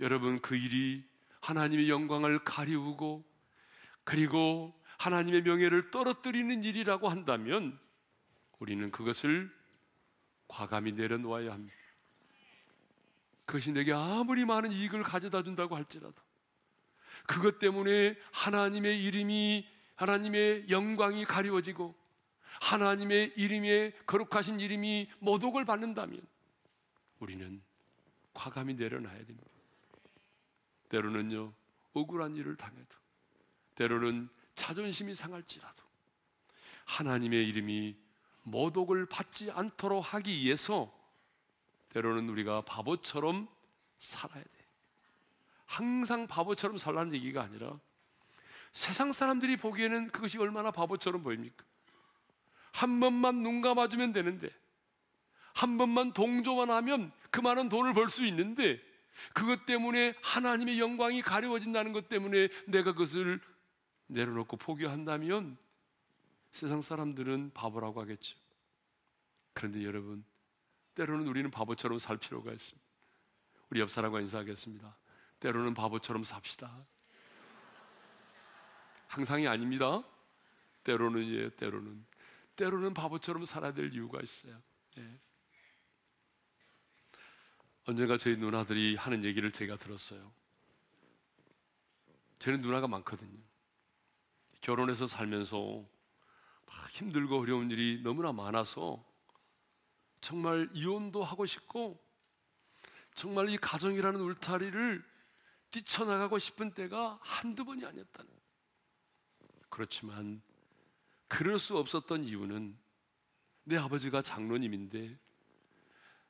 여러분 0.00 0.40
그 0.40 0.56
일이 0.56 1.04
하나님의 1.42 1.90
영광을 1.90 2.42
가리우고 2.44 3.22
그리고 4.04 4.74
하나님의 5.02 5.42
명예를 5.42 5.90
떨어뜨리는 5.90 6.62
일이라고 6.62 7.08
한다면 7.08 7.76
우리는 8.60 8.92
그것을 8.92 9.52
과감히 10.46 10.92
내려놓아야 10.92 11.52
합니다. 11.52 11.74
그것이 13.44 13.72
내게 13.72 13.92
아무리 13.92 14.44
많은 14.44 14.70
이익을 14.70 15.02
가져다 15.02 15.42
준다고 15.42 15.74
할지라도 15.74 16.14
그것 17.26 17.58
때문에 17.58 18.16
하나님의 18.32 19.02
이름이 19.02 19.66
하나님의 19.96 20.66
영광이 20.70 21.24
가리워지고 21.24 21.96
하나님의 22.60 23.32
이름에 23.36 23.90
거룩하신 24.06 24.60
이름이 24.60 25.10
모독을 25.18 25.64
받는다면 25.64 26.20
우리는 27.18 27.60
과감히 28.34 28.74
내려놔야 28.74 29.24
됩니다. 29.24 29.50
때로는요 30.90 31.52
억울한 31.92 32.36
일을 32.36 32.56
당해도 32.56 32.96
때로는 33.74 34.28
자존심이 34.54 35.14
상할지라도 35.14 35.82
하나님의 36.84 37.48
이름이 37.48 37.96
모독을 38.42 39.06
받지 39.06 39.50
않도록 39.50 40.14
하기 40.14 40.42
위해서 40.42 40.92
때로는 41.90 42.28
우리가 42.28 42.62
바보처럼 42.62 43.48
살아야 43.98 44.42
돼. 44.42 44.50
항상 45.66 46.26
바보처럼 46.26 46.76
살라는 46.78 47.14
얘기가 47.14 47.42
아니라 47.42 47.78
세상 48.72 49.12
사람들이 49.12 49.56
보기에는 49.56 50.08
그것이 50.10 50.38
얼마나 50.38 50.70
바보처럼 50.70 51.22
보입니까? 51.22 51.64
한 52.72 53.00
번만 53.00 53.42
눈 53.42 53.60
감아주면 53.60 54.12
되는데 54.12 54.48
한 55.54 55.76
번만 55.78 56.12
동조만 56.12 56.70
하면 56.70 57.12
그 57.30 57.40
많은 57.40 57.68
돈을 57.68 57.92
벌 57.92 58.08
수 58.08 58.24
있는데 58.26 58.80
그것 59.34 59.66
때문에 59.66 60.14
하나님의 60.22 60.80
영광이 60.80 61.22
가려워진다는 61.22 61.92
것 61.92 62.08
때문에 62.08 62.48
내가 62.66 62.92
그것을 62.92 63.40
내려놓고 64.12 64.56
포기한다면 64.56 65.56
세상 66.52 66.82
사람들은 66.82 67.52
바보라고 67.54 68.00
하겠죠. 68.02 68.38
그런데 69.54 69.84
여러분, 69.84 70.24
때로는 70.94 71.26
우리는 71.26 71.50
바보처럼 71.50 71.98
살 71.98 72.18
필요가 72.18 72.52
있습니다. 72.52 72.86
우리 73.70 73.80
옆 73.80 73.90
사람과 73.90 74.20
인사하겠습니다. 74.20 74.96
때로는 75.40 75.74
바보처럼 75.74 76.24
삽시다. 76.24 76.86
항상이 79.08 79.48
아닙니다. 79.48 80.02
때로는 80.84 81.28
예, 81.34 81.50
때로는 81.50 82.04
때로는 82.56 82.94
바보처럼 82.94 83.44
살아야 83.44 83.72
될 83.72 83.92
이유가 83.92 84.20
있어요. 84.22 84.60
예. 84.98 85.18
언젠가 87.84 88.18
저희 88.18 88.36
누나들이 88.36 88.96
하는 88.96 89.24
얘기를 89.24 89.50
제가 89.50 89.76
들었어요. 89.76 90.32
저는 92.38 92.60
누나가 92.60 92.86
많거든요. 92.86 93.51
결혼해서 94.62 95.06
살면서 95.06 95.84
힘들고 96.90 97.40
어려운 97.40 97.70
일이 97.70 98.00
너무나 98.02 98.32
많아서 98.32 99.04
정말 100.20 100.70
이혼도 100.72 101.22
하고 101.22 101.46
싶고 101.46 102.00
정말 103.14 103.50
이 103.50 103.58
가정이라는 103.58 104.20
울타리를 104.20 105.04
뛰쳐나가고 105.70 106.38
싶은 106.38 106.72
때가 106.72 107.18
한두 107.22 107.64
번이 107.64 107.84
아니었다는 107.84 108.30
그렇지만 109.68 110.42
그럴 111.28 111.58
수 111.58 111.76
없었던 111.78 112.24
이유는 112.24 112.78
내 113.64 113.78
아버지가 113.78 114.22
장로님인데 114.22 115.18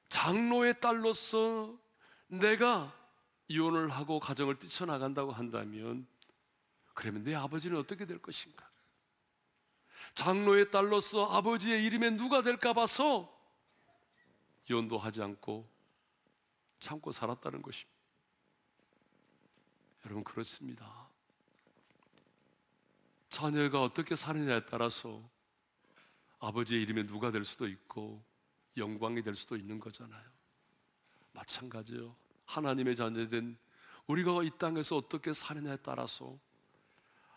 장로의 0.08 0.80
딸로서 0.80 1.76
내가 2.28 2.96
이혼을 3.48 3.90
하고 3.90 4.20
가정을 4.20 4.58
뛰쳐나간다고 4.58 5.32
한다면 5.32 6.06
그러면 6.94 7.24
내 7.24 7.34
아버지는 7.34 7.78
어떻게 7.78 8.04
될 8.06 8.18
것인가? 8.18 8.68
장로의 10.14 10.70
딸로서 10.70 11.26
아버지의 11.26 11.84
이름에 11.84 12.10
누가 12.10 12.42
될까 12.42 12.72
봐서 12.72 13.32
이혼도 14.68 14.98
하지 14.98 15.22
않고 15.22 15.68
참고 16.78 17.12
살았다는 17.12 17.62
것입니다. 17.62 17.92
여러분 20.04 20.24
그렇습니다. 20.24 21.08
자녀가 23.28 23.82
어떻게 23.82 24.14
사느냐에 24.14 24.66
따라서 24.66 25.22
아버지의 26.40 26.82
이름에 26.82 27.06
누가 27.06 27.30
될 27.30 27.44
수도 27.44 27.66
있고 27.68 28.22
영광이 28.76 29.22
될 29.22 29.34
수도 29.34 29.56
있는 29.56 29.78
거잖아요. 29.78 30.22
마찬가지요. 31.32 32.14
하나님의 32.44 32.96
자녀된 32.96 33.56
우리가 34.06 34.42
이 34.42 34.50
땅에서 34.58 34.96
어떻게 34.96 35.32
사느냐에 35.32 35.78
따라서 35.82 36.38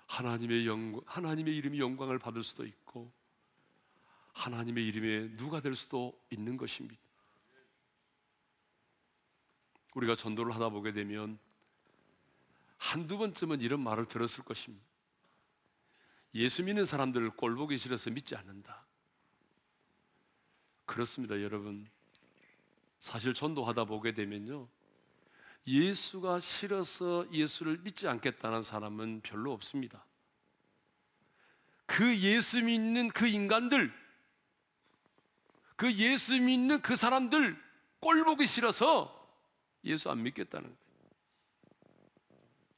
하나님의 0.08 0.68
영 0.68 1.02
하나님의 1.06 1.56
이름이 1.58 1.80
영광을 1.80 2.20
받을 2.20 2.44
수도 2.44 2.66
있고 2.66 3.12
하나님의 4.34 4.86
이름에 4.86 5.36
누가 5.36 5.62
될 5.62 5.76
수도 5.76 6.20
있는 6.30 6.58
것입니다. 6.58 7.02
우리가 9.94 10.16
전도를 10.16 10.54
하다 10.54 10.70
보게 10.70 10.92
되면 10.92 11.40
한두 12.78 13.18
번쯤은 13.18 13.62
이런 13.62 13.80
말을 13.82 14.08
들었을 14.08 14.44
것입니다. 14.44 14.86
예수 16.36 16.64
믿는 16.64 16.86
사람들을 16.86 17.32
꼴보기 17.32 17.78
싫어서 17.78 18.10
믿지 18.10 18.36
않는다. 18.36 18.86
그렇습니다, 20.86 21.42
여러분. 21.42 21.90
사실 23.00 23.34
전도하다 23.34 23.86
보게 23.86 24.14
되면요. 24.14 24.68
예수가 25.68 26.40
싫어서 26.40 27.26
예수를 27.32 27.80
믿지 27.80 28.08
않겠다는 28.08 28.64
사람은 28.64 29.22
별로 29.22 29.52
없습니다. 29.54 30.06
그 31.86 32.18
예수 32.18 32.64
믿는 32.64 33.10
그 33.10 33.28
인간들, 33.28 33.94
그 35.76 35.92
예수 35.94 36.40
믿는 36.40 36.82
그 36.82 36.96
사람들 36.96 37.62
꼴보기 38.00 38.48
싫어서 38.48 39.12
예수 39.84 40.10
안 40.10 40.24
믿겠다는 40.24 40.64
거예요. 40.64 40.86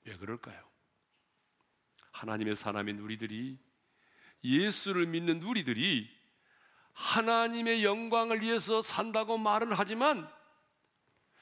왜 0.05 0.17
그럴까요? 0.17 0.65
하나님의 2.11 2.55
사람인 2.55 2.99
우리들이 2.99 3.57
예수를 4.43 5.07
믿는 5.07 5.43
우리들이 5.43 6.09
하나님의 6.93 7.83
영광을 7.83 8.41
위해서 8.41 8.81
산다고 8.81 9.37
말은 9.37 9.73
하지만 9.73 10.27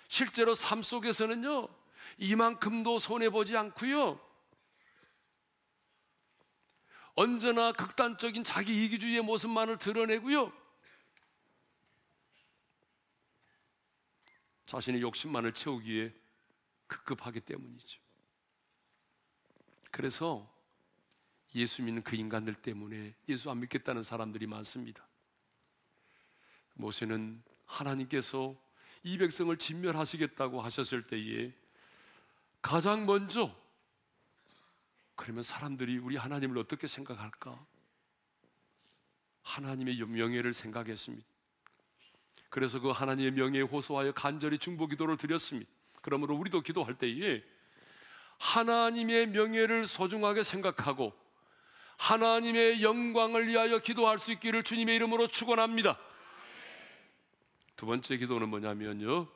실제로 0.08 0.56
삶 0.56 0.82
속에서는요, 0.82 1.68
이만큼도 2.18 3.00
손해보지 3.00 3.58
않고요, 3.58 4.20
언제나 7.16 7.72
극단적인 7.72 8.44
자기 8.44 8.86
이기주의의 8.86 9.22
모습만을 9.22 9.78
드러내고요, 9.78 10.52
자신의 14.66 15.02
욕심만을 15.02 15.54
채우기 15.54 15.92
위해 15.92 16.14
급급하기 16.88 17.42
때문이죠. 17.42 18.02
그래서 19.92 20.52
예수 21.54 21.82
믿는 21.82 22.04
그 22.04 22.16
인간들 22.16 22.54
때문에 22.56 23.16
예수 23.30 23.50
안 23.50 23.62
믿겠다는 23.62 24.04
사람들이 24.04 24.46
많습니다. 24.48 25.08
모세는 26.74 27.42
하나님께서 27.66 28.56
이 29.06 29.20
백성을 29.20 29.56
진멸하시겠다고 29.56 30.62
하셨을 30.62 31.04
때에 31.04 31.54
가장 32.60 33.06
먼저 33.06 33.56
그러면 35.16 35.44
사람들이 35.44 36.00
우리 36.00 36.18
하나님을 36.18 36.58
어떻게 36.58 36.88
생각할까? 36.88 37.64
하나님의 39.44 39.98
명예를 39.98 40.56
생각했습니다. 40.56 41.24
그래서 42.50 42.80
그 42.80 42.90
하나님의 42.90 43.34
명예에 43.34 43.62
호소하여 43.62 44.14
간절히 44.14 44.58
중보 44.58 44.88
기도를 44.88 45.18
드렸습니다. 45.18 45.70
그러므로 46.02 46.36
우리도 46.36 46.62
기도할 46.62 46.98
때에 46.98 47.44
하나님의 48.40 49.28
명예를 49.28 49.86
소중하게 49.86 50.42
생각하고 50.42 51.14
하나님의 51.98 52.82
영광을 52.82 53.48
위하여 53.48 53.78
기도할 53.78 54.18
수 54.18 54.32
있기를 54.32 54.64
주님의 54.64 54.96
이름으로 54.96 55.28
축원합니다. 55.28 56.00
두 57.76 57.86
번째 57.86 58.18
기도는 58.18 58.50
뭐냐면요. 58.50 59.28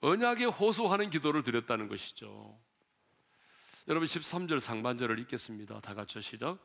언약에 0.00 0.44
호소하는 0.44 1.10
기도를 1.10 1.42
드렸다는 1.42 1.88
것이죠. 1.88 2.58
여러분 3.88 4.06
13절 4.06 4.60
상반절을 4.60 5.18
읽겠습니다. 5.20 5.80
다 5.80 5.94
같이 5.94 6.20
시작. 6.20 6.58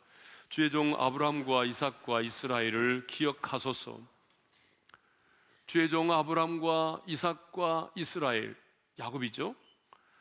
주의 0.50 0.70
종 0.72 0.96
아브람과 0.98 1.66
이삭과 1.66 2.22
이스라엘을 2.22 3.08
기억하소서. 3.08 4.00
주의 5.66 5.90
종 5.90 6.12
아브람과 6.12 7.02
이삭과 7.06 7.92
이스라엘 7.96 8.56
야곱이죠. 9.00 9.56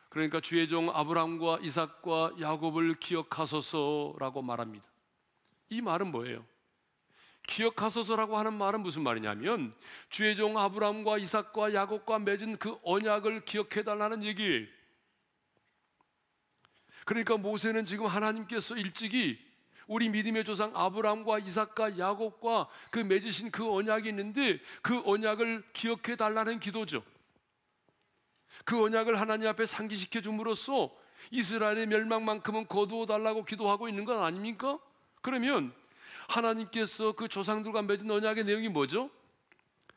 그러니까 0.08 0.40
주의 0.40 0.66
종 0.66 0.90
아브람과 0.90 1.58
이삭과 1.62 2.32
야곱을 2.40 2.94
기억하소서라고 2.94 4.42
말합니다. 4.42 4.86
이 5.68 5.80
말은 5.80 6.10
뭐예요? 6.10 6.44
기억하소서라고 7.46 8.36
하는 8.36 8.54
말은 8.54 8.80
무슨 8.80 9.02
말이냐면 9.02 9.72
주의 10.08 10.36
종 10.36 10.58
아브람과 10.58 11.18
이삭과 11.18 11.74
야곱과 11.74 12.18
맺은 12.20 12.58
그 12.58 12.78
언약을 12.82 13.44
기억해 13.44 13.82
달라는 13.84 14.24
얘기예요. 14.24 14.66
그러니까 17.04 17.36
모세는 17.36 17.84
지금 17.86 18.06
하나님께서 18.06 18.76
일찍이 18.76 19.38
우리 19.86 20.08
믿음의 20.08 20.44
조상 20.44 20.72
아브람과 20.74 21.38
이삭과 21.38 21.98
야곱과 21.98 22.68
그 22.90 22.98
맺으신 22.98 23.52
그 23.52 23.72
언약이 23.72 24.08
있는데 24.08 24.58
그 24.82 25.00
언약을 25.04 25.62
기억해 25.72 26.16
달라는 26.16 26.58
기도죠. 26.58 27.04
그 28.64 28.82
언약을 28.82 29.20
하나님 29.20 29.48
앞에 29.48 29.64
상기시켜 29.64 30.20
줌으로써 30.20 30.90
이스라엘의 31.30 31.86
멸망만큼은 31.86 32.66
거두어 32.66 33.06
달라고 33.06 33.44
기도하고 33.44 33.88
있는 33.88 34.04
것 34.04 34.20
아닙니까? 34.20 34.78
그러면 35.22 35.72
하나님께서 36.28 37.12
그 37.12 37.28
조상들과 37.28 37.82
맺은 37.82 38.10
언약의 38.10 38.44
내용이 38.44 38.68
뭐죠? 38.68 39.10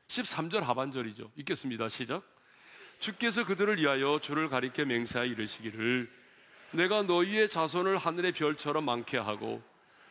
13절 0.08 0.62
하반절이죠. 0.62 1.32
읽겠습니다. 1.38 1.90
시작. 1.90 2.24
주께서 3.00 3.46
그들을 3.46 3.78
위하여 3.78 4.20
주를 4.22 4.50
가리켜 4.50 4.86
맹세하여 4.86 5.30
이르시기를 5.32 6.12
내가 6.72 7.02
너희의 7.04 7.50
자손을 7.50 7.98
하늘의 7.98 8.34
별처럼 8.34 8.86
많게 8.86 9.18
하고 9.18 9.62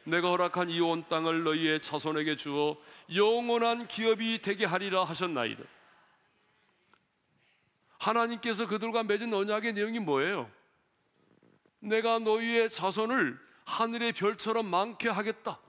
내가 0.04 0.30
허락한 0.30 0.70
이 0.70 0.80
온 0.80 1.04
땅을 1.08 1.44
너희의 1.44 1.82
자손에게 1.82 2.36
주어 2.36 2.78
영원한 3.14 3.86
기업이 3.86 4.40
되게 4.40 4.64
하리라 4.64 5.04
하셨나이다. 5.04 5.62
하나님께서 7.98 8.66
그들과 8.66 9.02
맺은 9.02 9.32
언약의 9.34 9.74
내용이 9.74 9.98
뭐예요? 9.98 10.50
내가 11.80 12.18
너희의 12.20 12.70
자손을 12.70 13.38
하늘의 13.64 14.12
별처럼 14.12 14.66
많게 14.66 15.08
하겠다. 15.08 15.60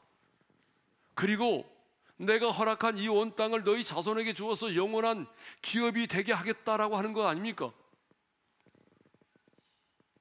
그리고 1.20 1.70
내가 2.16 2.50
허락한 2.50 2.98
이 2.98 3.10
온 3.10 3.36
땅을 3.36 3.66
너희 3.66 3.84
자손에게 3.84 4.34
주어서 4.34 4.74
영원한 4.74 5.28
기업이 5.62 6.08
되게 6.08 6.32
하겠다라고 6.32 6.96
하는 6.96 7.12
거 7.12 7.28
아닙니까? 7.28 7.74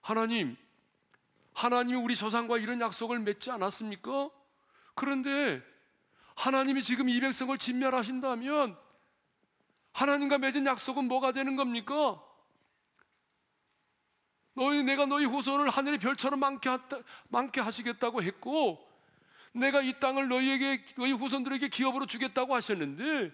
하나님, 0.02 0.56
하나님이 1.54 1.96
우리 2.00 2.16
조상과 2.16 2.58
이런 2.58 2.80
약속을 2.80 3.20
맺지 3.20 3.48
않았습니까? 3.52 4.28
그런데 4.96 5.62
하나님이 6.34 6.82
지금 6.82 7.08
이 7.08 7.20
백성을 7.20 7.56
진멸하신다면 7.56 8.76
하나님과 9.92 10.38
맺은 10.38 10.66
약속은 10.66 11.04
뭐가 11.04 11.30
되는 11.30 11.54
겁니까? 11.54 12.20
너희 14.54 14.82
내가 14.82 15.06
너희 15.06 15.26
후손을 15.26 15.68
하늘의 15.68 15.98
별처럼 16.00 16.40
많게, 16.40 16.68
하, 16.68 16.80
많게 17.28 17.60
하시겠다고 17.60 18.20
했고 18.24 18.87
내가 19.58 19.82
이 19.82 19.98
땅을 20.00 20.28
너희에게 20.28 20.84
너희 20.96 21.12
후손들에게 21.12 21.68
기업으로 21.68 22.06
주겠다고 22.06 22.54
하셨는데 22.54 23.32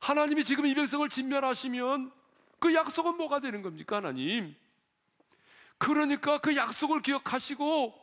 하나님이 0.00 0.44
지금 0.44 0.66
이 0.66 0.74
백성을 0.74 1.08
진멸하시면 1.08 2.12
그 2.58 2.74
약속은 2.74 3.16
뭐가 3.16 3.40
되는 3.40 3.62
겁니까, 3.62 3.96
하나님? 3.96 4.54
그러니까 5.78 6.38
그 6.38 6.56
약속을 6.56 7.02
기억하시고 7.02 7.94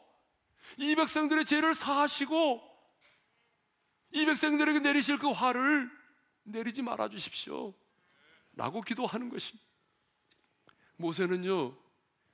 이 0.78 0.95
백성들의 0.95 1.45
죄를 1.45 1.73
사하시고 1.73 2.62
이 4.12 4.26
백성들에게 4.26 4.80
내리실 4.80 5.17
그 5.17 5.30
화를 5.30 5.89
내리지 6.43 6.82
말아 6.82 7.10
주십시오. 7.10 7.73
라고 8.56 8.82
기도하는 8.82 9.30
것입니다. 9.30 9.65
모세는요, 10.97 11.76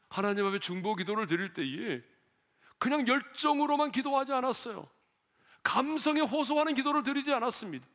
하나님 0.09 0.45
앞에 0.45 0.59
중보 0.59 0.95
기도를 0.95 1.27
드릴 1.27 1.53
때에 1.53 2.01
그냥 2.79 3.07
열정으로만 3.07 3.91
기도하지 3.91 4.33
않았어요. 4.33 4.89
감성에 5.63 6.21
호소하는 6.21 6.73
기도를 6.73 7.03
드리지 7.03 7.31
않았습니다. 7.33 7.85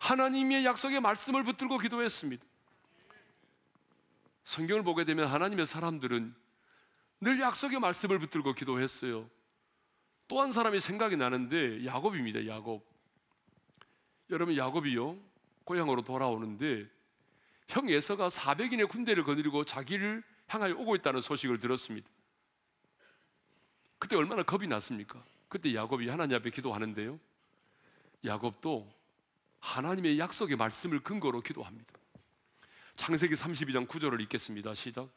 하나님의 0.00 0.64
약속의 0.64 1.00
말씀을 1.00 1.44
붙들고 1.44 1.78
기도했습니다. 1.78 2.44
성경을 4.44 4.82
보게 4.82 5.04
되면 5.04 5.28
하나님의 5.28 5.66
사람들은 5.66 6.34
늘 7.20 7.40
약속의 7.40 7.78
말씀을 7.78 8.18
붙들고 8.18 8.54
기도했어요. 8.54 9.30
또 10.26 10.40
한 10.40 10.50
사람이 10.50 10.80
생각이 10.80 11.16
나는데 11.16 11.84
야곱입니다. 11.84 12.46
야곱. 12.46 12.84
여러분 14.30 14.56
야곱이요 14.56 15.18
고향으로 15.64 16.02
돌아오는데 16.02 16.88
형 17.68 17.88
에서가 17.88 18.28
400인의 18.28 18.88
군대를 18.88 19.24
거느리고 19.24 19.64
자기를 19.64 20.22
향하여 20.48 20.74
오고 20.74 20.96
있다는 20.96 21.20
소식을 21.20 21.60
들었습니다. 21.60 22.08
그때 24.02 24.16
얼마나 24.16 24.42
겁이 24.42 24.66
났습니까? 24.66 25.22
그때 25.48 25.72
야곱이 25.72 26.08
하나님 26.08 26.36
앞에 26.36 26.50
기도하는데요. 26.50 27.20
야곱도 28.24 28.92
하나님의 29.60 30.18
약속의 30.18 30.56
말씀을 30.56 30.98
근거로 30.98 31.40
기도합니다. 31.40 31.92
창세기 32.96 33.36
32장 33.36 33.86
9절을 33.86 34.20
읽겠습니다. 34.22 34.74
시작. 34.74 35.08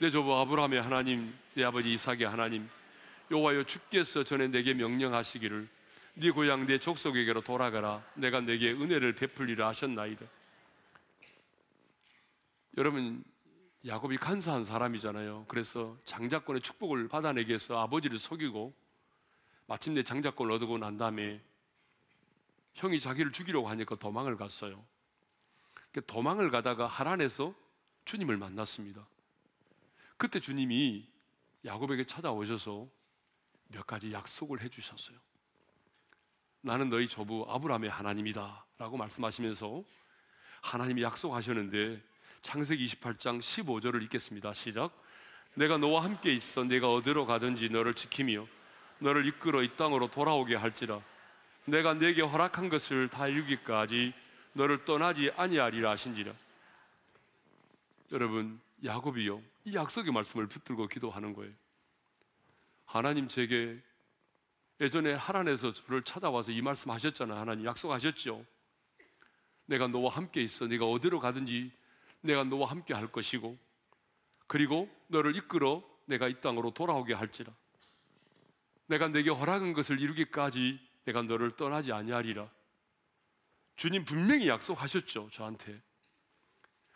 내 0.00 0.10
조부 0.10 0.34
아브라함의 0.38 0.80
하나님, 0.80 1.34
내 1.52 1.64
아버지 1.64 1.92
이삭의 1.92 2.22
하나님, 2.22 2.66
여호와여 3.30 3.64
주께서 3.64 4.24
전에 4.24 4.48
내게 4.48 4.72
명령하시기를 4.72 5.68
네 6.14 6.30
고향 6.30 6.66
내 6.66 6.78
족속에게로 6.78 7.42
돌아가라. 7.42 8.02
내가 8.14 8.40
내게 8.40 8.72
은혜를 8.72 9.16
베풀리라 9.16 9.68
하셨나이다. 9.68 10.24
여러분 12.78 13.22
야곱이 13.86 14.16
간사한 14.16 14.64
사람이잖아요. 14.64 15.44
그래서 15.46 15.96
장자권의 16.06 16.62
축복을 16.62 17.08
받아내기 17.08 17.48
위해서 17.48 17.78
아버지를 17.80 18.18
속이고 18.18 18.74
마침내 19.66 20.02
장자권을 20.02 20.52
얻고 20.54 20.78
난 20.78 20.96
다음에 20.96 21.42
형이 22.74 22.98
자기를 22.98 23.32
죽이려고 23.32 23.68
하니까 23.68 23.94
도망을 23.96 24.36
갔어요. 24.36 24.84
도망을 26.06 26.50
가다가 26.50 26.86
하란에서 26.86 27.54
주님을 28.04 28.36
만났습니다. 28.36 29.06
그때 30.16 30.40
주님이 30.40 31.06
야곱에게 31.64 32.04
찾아오셔서 32.04 32.88
몇 33.68 33.86
가지 33.86 34.12
약속을 34.12 34.62
해주셨어요. 34.62 35.18
나는 36.62 36.88
너희 36.88 37.06
조부 37.06 37.44
아브라함의 37.48 37.90
하나님이다 37.90 38.64
라고 38.78 38.96
말씀하시면서 38.96 39.84
하나님이 40.62 41.02
약속하셨는데 41.02 42.02
창세기 42.44 42.84
28장 42.86 43.40
15절을 43.40 44.02
읽겠습니다. 44.02 44.52
시작. 44.52 44.92
내가 45.54 45.78
너와 45.78 46.04
함께 46.04 46.30
있어 46.32 46.62
내가 46.62 46.92
어디로 46.92 47.24
가든지 47.24 47.70
너를 47.70 47.94
지키며 47.94 48.46
너를 48.98 49.26
이끌어 49.26 49.62
이 49.62 49.74
땅으로 49.76 50.10
돌아오게 50.10 50.54
할지라. 50.54 51.00
내가 51.64 51.94
내게 51.94 52.20
허락한 52.20 52.68
것을 52.68 53.08
다 53.08 53.28
이루기까지 53.28 54.12
너를 54.52 54.84
떠나지 54.84 55.32
아니하리라 55.36 55.92
하신지라. 55.92 56.34
여러분 58.12 58.60
야곱이요. 58.84 59.42
이 59.64 59.74
약속의 59.74 60.12
말씀을 60.12 60.46
붙들고 60.46 60.86
기도하는 60.88 61.32
거예요. 61.32 61.50
하나님 62.84 63.26
제게 63.26 63.80
예전에 64.82 65.14
하란에서 65.14 65.72
저를 65.72 66.02
찾아와서 66.02 66.52
이 66.52 66.60
말씀 66.60 66.90
하셨잖아요. 66.90 67.40
하나님 67.40 67.64
약속하셨죠? 67.64 68.44
내가 69.64 69.88
너와 69.88 70.14
함께 70.14 70.42
있어 70.42 70.66
네가 70.66 70.84
어디로 70.84 71.20
가든지 71.20 71.72
내가 72.24 72.42
너와 72.42 72.70
함께 72.70 72.94
할 72.94 73.06
것이고 73.12 73.56
그리고 74.46 74.90
너를 75.08 75.36
이끌어 75.36 75.84
내가 76.06 76.26
이 76.26 76.40
땅으로 76.40 76.72
돌아오게 76.72 77.12
할지라. 77.14 77.52
내가 78.86 79.08
내게 79.08 79.30
허락한 79.30 79.74
것을 79.74 80.00
이루기까지 80.00 80.80
내가 81.04 81.22
너를 81.22 81.50
떠나지 81.52 81.92
아니하리라. 81.92 82.50
주님 83.76 84.04
분명히 84.04 84.48
약속하셨죠 84.48 85.30
저한테. 85.32 85.80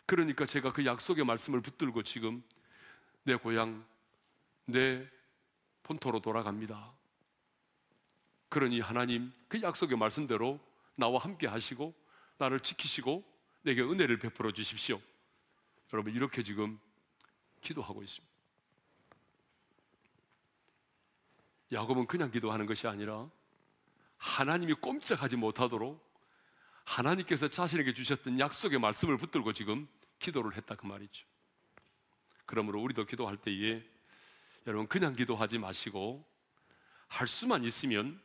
그러니까 0.05 0.45
제가 0.47 0.73
그 0.73 0.85
약속의 0.85 1.23
말씀을 1.25 1.61
붙들고 1.61 2.03
지금 2.03 2.43
내 3.23 3.35
고향 3.35 3.85
내 4.65 5.07
본토로 5.83 6.21
돌아갑니다. 6.21 6.91
그러니 8.49 8.79
하나님 8.79 9.31
그 9.47 9.61
약속의 9.61 9.95
말씀대로 9.97 10.59
나와 10.95 11.19
함께 11.19 11.45
하시고 11.45 11.93
나를 12.39 12.61
지키시고 12.61 13.23
내게 13.61 13.83
은혜를 13.83 14.17
베풀어 14.17 14.51
주십시오 14.51 14.99
여러분 15.93 16.13
이렇게 16.13 16.43
지금 16.43 16.79
기도하고 17.61 18.03
있습니다. 18.03 18.29
야곱은 21.71 22.07
그냥 22.07 22.31
기도하는 22.31 22.65
것이 22.65 22.87
아니라 22.87 23.29
하나님이 24.17 24.73
꼼짝하지 24.75 25.35
못하도록 25.35 26.07
하나님께서 26.85 27.47
자신에게 27.47 27.93
주셨던 27.93 28.39
약속의 28.39 28.79
말씀을 28.79 29.17
붙들고 29.17 29.53
지금 29.53 29.87
기도를 30.17 30.55
했다 30.57 30.75
그 30.75 30.85
말이죠. 30.85 31.25
그러므로 32.45 32.81
우리도 32.81 33.05
기도할 33.05 33.37
때에 33.37 33.83
여러분 34.65 34.87
그냥 34.87 35.15
기도하지 35.15 35.59
마시고 35.59 36.25
할 37.07 37.27
수만 37.27 37.63
있으면 37.63 38.19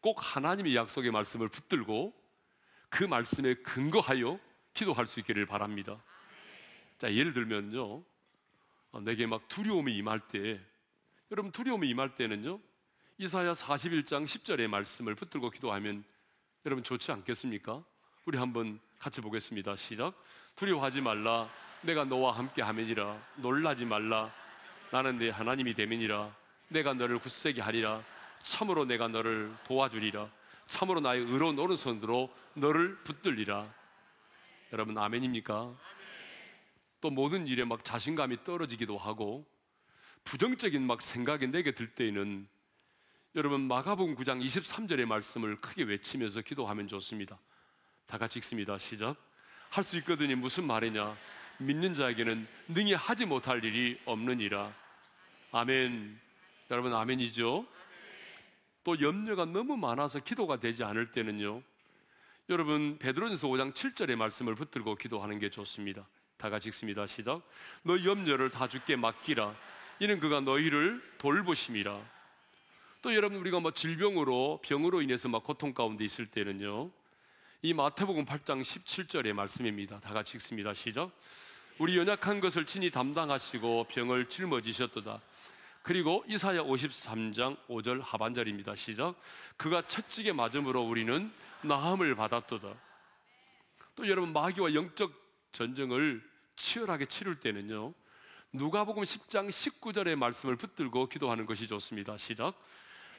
꼭 0.00 0.16
하나님의 0.18 0.74
약속의 0.74 1.12
말씀을 1.12 1.48
붙들고 1.48 2.12
그 2.88 3.04
말씀에 3.04 3.54
근거하여 3.54 4.38
기도할 4.74 5.06
수 5.06 5.20
있기를 5.20 5.46
바랍니다. 5.46 6.02
자, 7.02 7.12
예를 7.12 7.32
들면요. 7.32 8.00
어, 8.92 9.00
내게 9.00 9.26
막 9.26 9.48
두려움이 9.48 9.92
임할 9.96 10.20
때, 10.20 10.60
여러분 11.32 11.50
두려움이 11.50 11.88
임할 11.88 12.14
때는요. 12.14 12.60
이사야 13.18 13.54
41장 13.54 14.24
10절의 14.24 14.68
말씀을 14.68 15.16
붙들고 15.16 15.50
기도하면 15.50 16.04
여러분 16.64 16.84
좋지 16.84 17.10
않겠습니까? 17.10 17.82
우리 18.24 18.38
한번 18.38 18.78
같이 19.00 19.20
보겠습니다. 19.20 19.74
시작. 19.74 20.14
두려워하지 20.54 21.00
말라. 21.00 21.50
내가 21.80 22.04
너와 22.04 22.38
함께 22.38 22.62
하면이라. 22.62 23.20
놀라지 23.34 23.84
말라. 23.84 24.32
나는 24.92 25.18
내 25.18 25.28
하나님이 25.28 25.74
되면이라. 25.74 26.32
내가 26.68 26.94
너를 26.94 27.18
굳세게 27.18 27.62
하리라. 27.62 28.00
참으로 28.44 28.84
내가 28.84 29.08
너를 29.08 29.52
도와주리라. 29.64 30.30
참으로 30.68 31.00
나의 31.00 31.22
의로운 31.22 31.58
오른손으로 31.58 32.32
너를 32.54 32.94
붙들리라. 33.02 33.74
여러분 34.72 34.96
아멘입니까? 34.96 35.74
또 37.02 37.10
모든 37.10 37.46
일에 37.48 37.64
막 37.64 37.84
자신감이 37.84 38.44
떨어지기도 38.44 38.96
하고 38.96 39.44
부정적인 40.24 40.86
막 40.86 41.02
생각이 41.02 41.48
내게 41.48 41.72
들 41.72 41.88
때에는 41.88 42.46
여러분 43.34 43.62
마가복음 43.62 44.14
9장 44.14 44.42
23절의 44.42 45.04
말씀을 45.06 45.56
크게 45.56 45.82
외치면서 45.82 46.42
기도하면 46.42 46.86
좋습니다. 46.86 47.38
다 48.06 48.18
같이 48.18 48.38
읽습니다. 48.38 48.78
시작. 48.78 49.16
할 49.70 49.82
수 49.82 49.98
있거든요. 49.98 50.36
무슨 50.36 50.64
말이냐? 50.64 51.16
믿는 51.58 51.94
자에게는 51.94 52.46
능히 52.68 52.92
하지 52.94 53.26
못할 53.26 53.64
일이 53.64 53.98
없느니라. 54.04 54.72
아멘. 55.50 56.20
여러분 56.70 56.94
아멘이죠? 56.94 57.66
또 58.84 59.00
염려가 59.00 59.46
너무 59.46 59.76
많아서 59.76 60.20
기도가 60.20 60.60
되지 60.60 60.84
않을 60.84 61.10
때는요. 61.10 61.62
여러분 62.48 62.96
베드로전서 62.98 63.48
5장 63.48 63.72
7절의 63.74 64.14
말씀을 64.14 64.54
붙들고 64.54 64.94
기도하는 64.94 65.40
게 65.40 65.50
좋습니다. 65.50 66.06
다 66.42 66.50
같이 66.50 66.68
읽습니다. 66.70 67.06
시작. 67.06 67.40
너 67.84 68.04
염려를 68.04 68.50
다 68.50 68.66
주께 68.66 68.96
맡기라. 68.96 69.54
이는 70.00 70.18
그가 70.18 70.40
너희를 70.40 71.00
돌보심이라. 71.18 71.96
또 73.00 73.14
여러분 73.14 73.38
우리가 73.38 73.60
뭐 73.60 73.70
질병으로 73.70 74.58
병으로 74.64 75.02
인해서 75.02 75.28
막 75.28 75.44
고통 75.44 75.72
가운데 75.72 76.04
있을 76.04 76.26
때는요. 76.26 76.90
이 77.62 77.72
마태복음 77.74 78.24
8장 78.24 78.60
17절의 78.60 79.34
말씀입니다. 79.34 80.00
다 80.00 80.12
같이 80.12 80.36
읽습니다. 80.36 80.74
시작. 80.74 81.12
우리 81.78 81.96
연약한 81.96 82.40
것을 82.40 82.66
친히 82.66 82.90
담당하시고 82.90 83.84
병을 83.84 84.28
짊어지셨도다. 84.28 85.20
그리고 85.84 86.24
이사야 86.26 86.64
53장 86.64 87.56
5절 87.68 88.02
하반절입니다. 88.02 88.74
시작. 88.74 89.14
그가 89.56 89.82
채찍에 89.82 90.32
맞음으로 90.32 90.82
우리는 90.82 91.30
나음을 91.62 92.16
받았도다. 92.16 92.74
또 93.94 94.08
여러분 94.08 94.32
마귀와 94.32 94.74
영적 94.74 95.12
전쟁을 95.52 96.31
치열하게 96.56 97.06
치를 97.06 97.40
때는요. 97.40 97.94
누가복음 98.52 99.02
10장 99.02 99.48
19절의 99.48 100.16
말씀을 100.16 100.56
붙들고 100.56 101.08
기도하는 101.08 101.46
것이 101.46 101.66
좋습니다. 101.66 102.16
시작. 102.16 102.54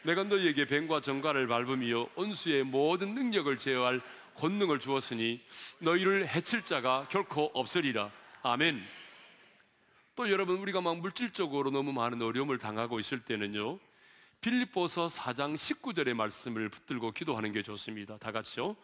내가 0.03 0.23
너희에게 0.23 0.65
뱀과 0.65 1.01
정갈을 1.01 1.47
밟으며 1.47 2.07
온수의 2.15 2.63
모든 2.63 3.15
능력을 3.15 3.57
제어할 3.57 4.01
권능을 4.35 4.79
주었으니 4.79 5.41
너희를 5.79 6.27
해칠 6.27 6.63
자가 6.63 7.07
결코 7.09 7.49
없으리라. 7.53 8.11
아멘. 8.43 8.83
또 10.15 10.29
여러분 10.29 10.57
우리가 10.57 10.81
막 10.81 10.99
물질적으로 10.99 11.71
너무 11.71 11.91
많은 11.93 12.21
어려움을 12.21 12.57
당하고 12.57 12.99
있을 12.99 13.21
때는요. 13.21 13.79
빌립보서 14.41 15.07
4장 15.07 15.55
19절의 15.55 16.13
말씀을 16.13 16.69
붙들고 16.69 17.11
기도하는 17.11 17.51
게 17.51 17.63
좋습니다. 17.63 18.17
다 18.17 18.31
같이요. 18.31 18.75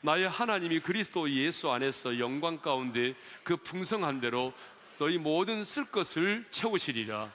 나의 0.00 0.28
하나님이 0.28 0.80
그리스도 0.80 1.28
예수 1.30 1.70
안에서 1.70 2.18
영광 2.18 2.58
가운데 2.58 3.14
그 3.42 3.56
풍성한 3.56 4.20
대로 4.20 4.52
너희 4.98 5.18
모든 5.18 5.64
쓸 5.64 5.84
것을 5.86 6.46
채우시리라. 6.50 7.32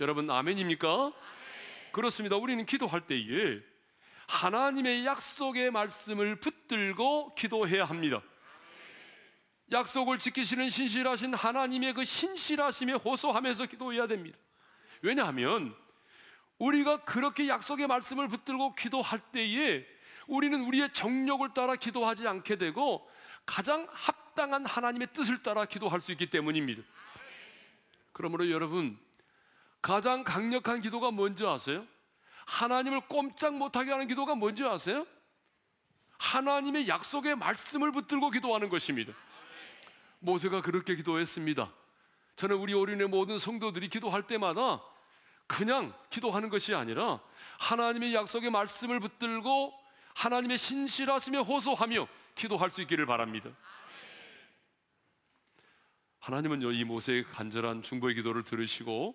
여러분 0.00 0.30
아멘입니까? 0.30 1.12
그렇습니다. 1.92 2.36
우리는 2.36 2.66
기도할 2.66 3.06
때에 3.06 3.60
하나님의 4.26 5.06
약속의 5.06 5.70
말씀을 5.70 6.36
붙들고 6.36 7.34
기도해야 7.34 7.86
합니다. 7.86 8.20
약속을 9.72 10.18
지키시는 10.18 10.68
신실하신 10.68 11.34
하나님의 11.34 11.94
그 11.94 12.04
신실하심에 12.04 12.94
호소하면서 12.94 13.66
기도해야 13.66 14.06
됩니다. 14.06 14.36
왜냐하면 15.00 15.74
우리가 16.58 17.04
그렇게 17.04 17.48
약속의 17.48 17.86
말씀을 17.86 18.28
붙들고 18.28 18.74
기도할 18.74 19.20
때에 19.32 19.86
우리는 20.26 20.60
우리의 20.62 20.92
정력을 20.92 21.48
따라 21.54 21.76
기도하지 21.76 22.26
않게 22.26 22.56
되고 22.56 23.08
가장 23.44 23.86
합당한 23.90 24.66
하나님의 24.66 25.08
뜻을 25.12 25.42
따라 25.42 25.64
기도할 25.64 26.00
수 26.00 26.12
있기 26.12 26.30
때문입니다. 26.30 26.82
그러므로 28.12 28.50
여러분 28.50 28.98
가장 29.80 30.24
강력한 30.24 30.80
기도가 30.80 31.10
뭔지 31.10 31.46
아세요? 31.46 31.86
하나님을 32.46 33.02
꼼짝 33.02 33.54
못하게 33.54 33.92
하는 33.92 34.06
기도가 34.06 34.34
뭔지 34.34 34.64
아세요? 34.64 35.06
하나님의 36.18 36.88
약속의 36.88 37.36
말씀을 37.36 37.92
붙들고 37.92 38.30
기도하는 38.30 38.68
것입니다. 38.68 39.12
모세가 40.18 40.62
그렇게 40.62 40.96
기도했습니다. 40.96 41.72
저는 42.36 42.56
우리 42.56 42.74
어린의 42.74 43.08
모든 43.08 43.38
성도들이 43.38 43.88
기도할 43.88 44.26
때마다 44.26 44.82
그냥 45.46 45.94
기도하는 46.10 46.48
것이 46.48 46.74
아니라 46.74 47.20
하나님의 47.58 48.14
약속의 48.14 48.50
말씀을 48.50 49.00
붙들고 49.00 49.85
하나님의 50.16 50.56
신실하심에 50.56 51.38
호소하며 51.38 52.08
기도할 52.34 52.70
수 52.70 52.80
있기를 52.82 53.04
바랍니다. 53.04 53.50
하나님은요, 56.20 56.72
이 56.72 56.84
모세의 56.84 57.24
간절한 57.24 57.82
중보의 57.82 58.14
기도를 58.14 58.42
들으시고 58.42 59.14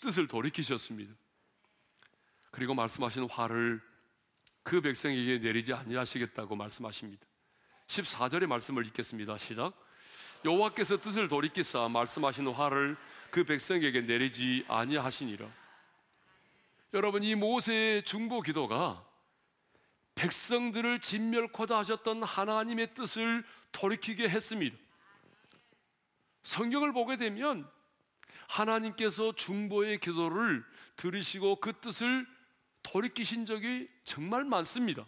뜻을 0.00 0.26
돌이키셨습니다. 0.26 1.14
그리고 2.50 2.74
말씀하신 2.74 3.28
화를 3.30 3.80
그 4.64 4.80
백성에게 4.80 5.38
내리지 5.38 5.72
아니하시겠다고 5.72 6.56
말씀하십니다. 6.56 7.24
14절의 7.86 8.46
말씀을 8.46 8.86
읽겠습니다. 8.86 9.38
시작. 9.38 9.72
여호와께서 10.44 11.00
뜻을 11.00 11.28
돌이키사 11.28 11.88
말씀하신 11.88 12.48
화를 12.48 12.96
그 13.30 13.44
백성에게 13.44 14.00
내리지 14.00 14.64
아니하시니라. 14.68 15.48
여러분 16.92 17.22
이 17.22 17.34
모세의 17.34 18.04
중보 18.04 18.40
기도가 18.40 19.04
백성들을 20.14 21.00
진멸코다 21.00 21.78
하셨던 21.78 22.22
하나님의 22.22 22.94
뜻을 22.94 23.44
돌이키게 23.72 24.28
했습니다. 24.28 24.76
성경을 26.44 26.92
보게 26.92 27.16
되면 27.16 27.68
하나님께서 28.48 29.34
중보의 29.34 29.98
기도를 29.98 30.64
들으시고 30.96 31.56
그 31.56 31.72
뜻을 31.80 32.26
돌이키신 32.82 33.46
적이 33.46 33.88
정말 34.04 34.44
많습니다. 34.44 35.06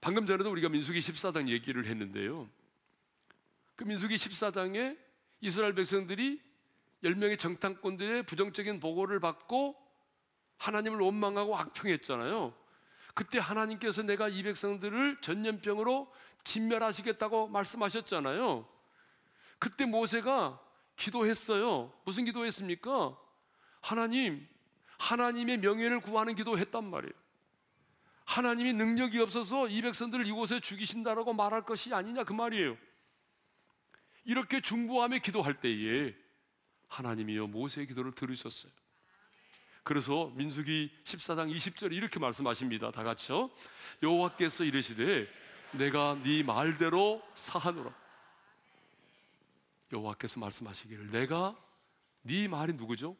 방금 0.00 0.26
전에도 0.26 0.50
우리가 0.50 0.68
민수기 0.68 1.00
14장 1.00 1.48
얘기를 1.48 1.86
했는데요. 1.86 2.48
그 3.74 3.84
민수기 3.84 4.14
14장에 4.16 4.96
이스라엘 5.40 5.74
백성들이 5.74 6.40
10명의 7.02 7.38
정탐꾼들의 7.38 8.22
부정적인 8.24 8.80
보고를 8.80 9.20
받고 9.20 9.83
하나님을 10.64 10.98
원망하고 11.00 11.56
악평했잖아요. 11.56 12.54
그때 13.12 13.38
하나님께서 13.38 14.02
내가 14.02 14.28
이 14.28 14.42
백성들을 14.42 15.18
전염병으로 15.20 16.10
진멸하시겠다고 16.42 17.48
말씀하셨잖아요. 17.48 18.66
그때 19.58 19.84
모세가 19.84 20.58
기도했어요. 20.96 21.92
무슨 22.04 22.24
기도했습니까? 22.24 23.16
하나님, 23.82 24.48
하나님의 24.98 25.58
명예를 25.58 26.00
구하는 26.00 26.34
기도했단 26.34 26.82
말이에요. 26.82 27.12
하나님이 28.24 28.72
능력이 28.72 29.20
없어서 29.20 29.68
이 29.68 29.82
백성들을 29.82 30.26
이곳에 30.26 30.60
죽이신다라고 30.60 31.34
말할 31.34 31.66
것이 31.66 31.92
아니냐 31.92 32.24
그 32.24 32.32
말이에요. 32.32 32.76
이렇게 34.24 34.62
중보하며 34.62 35.18
기도할 35.18 35.60
때에 35.60 36.14
하나님이요 36.88 37.48
모세의 37.48 37.86
기도를 37.86 38.12
들으셨어요. 38.12 38.72
그래서 39.84 40.32
민수기 40.34 40.90
14장 41.04 41.54
20절에 41.54 41.92
이렇게 41.92 42.18
말씀하십니다. 42.18 42.90
다 42.90 43.02
같이요. 43.02 43.50
여호와께서 44.02 44.64
이르시되 44.64 45.28
내가 45.72 46.18
네 46.24 46.42
말대로 46.42 47.22
사하노라. 47.34 47.94
여호와께서 49.92 50.40
말씀하시기를 50.40 51.10
내가 51.10 51.54
네 52.22 52.48
말이 52.48 52.72
누구죠? 52.72 53.14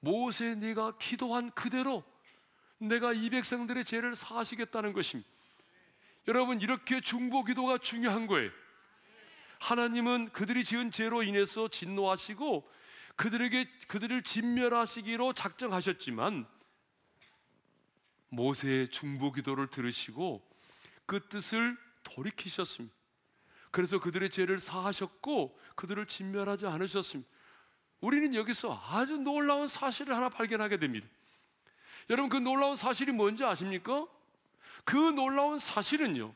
모세 0.00 0.54
네가 0.54 0.96
기도한 0.98 1.50
그대로 1.50 2.02
내가 2.78 3.12
이 3.12 3.28
백성들의 3.28 3.84
죄를 3.84 4.16
사하시겠다는 4.16 4.94
것입니다. 4.94 5.28
여러분 6.28 6.62
이렇게 6.62 7.02
중보 7.02 7.44
기도가 7.44 7.76
중요한 7.76 8.26
거예요. 8.26 8.50
하나님은 9.58 10.30
그들이 10.30 10.64
지은 10.64 10.90
죄로 10.90 11.22
인해서 11.22 11.68
진노하시고 11.68 12.66
그들에게 13.16 13.70
그들을 13.88 14.22
진멸하시기로 14.22 15.32
작정하셨지만 15.32 16.46
모세의 18.28 18.90
중보 18.90 19.32
기도를 19.32 19.68
들으시고 19.68 20.46
그 21.06 21.26
뜻을 21.28 21.76
돌이키셨습니다. 22.02 22.94
그래서 23.70 23.98
그들의 23.98 24.30
죄를 24.30 24.58
사하셨고 24.58 25.58
그들을 25.74 26.06
진멸하지 26.06 26.66
않으셨습니다. 26.66 27.30
우리는 28.00 28.34
여기서 28.34 28.78
아주 28.88 29.16
놀라운 29.16 29.68
사실을 29.68 30.14
하나 30.14 30.28
발견하게 30.28 30.78
됩니다. 30.78 31.06
여러분 32.10 32.28
그 32.28 32.36
놀라운 32.36 32.76
사실이 32.76 33.12
뭔지 33.12 33.44
아십니까? 33.44 34.06
그 34.84 34.94
놀라운 34.96 35.58
사실은요. 35.58 36.34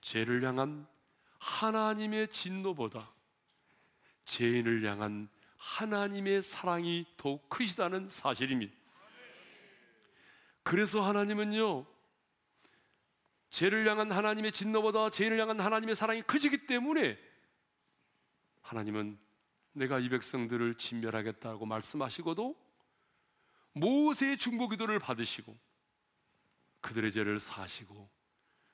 죄를 0.00 0.44
향한 0.44 0.86
하나님의 1.38 2.28
진노보다 2.28 3.10
죄인을 4.26 4.84
향한 4.88 5.28
하나님의 5.64 6.42
사랑이 6.42 7.06
더욱 7.16 7.48
크시다는 7.48 8.10
사실입니다. 8.10 8.72
그래서 10.62 11.02
하나님은요, 11.02 11.86
죄를 13.50 13.88
향한 13.88 14.12
하나님의 14.12 14.52
진노보다 14.52 15.10
죄인을 15.10 15.40
향한 15.40 15.60
하나님의 15.60 15.96
사랑이 15.96 16.22
크시기 16.22 16.66
때문에 16.66 17.18
하나님은 18.62 19.18
내가 19.72 19.98
이 19.98 20.08
백성들을 20.08 20.76
진멸하겠다고 20.76 21.64
말씀하시고도 21.66 22.56
모세의 23.72 24.38
중보 24.38 24.68
기도를 24.68 24.98
받으시고 24.98 25.56
그들의 26.80 27.10
죄를 27.12 27.40
사시고 27.40 28.08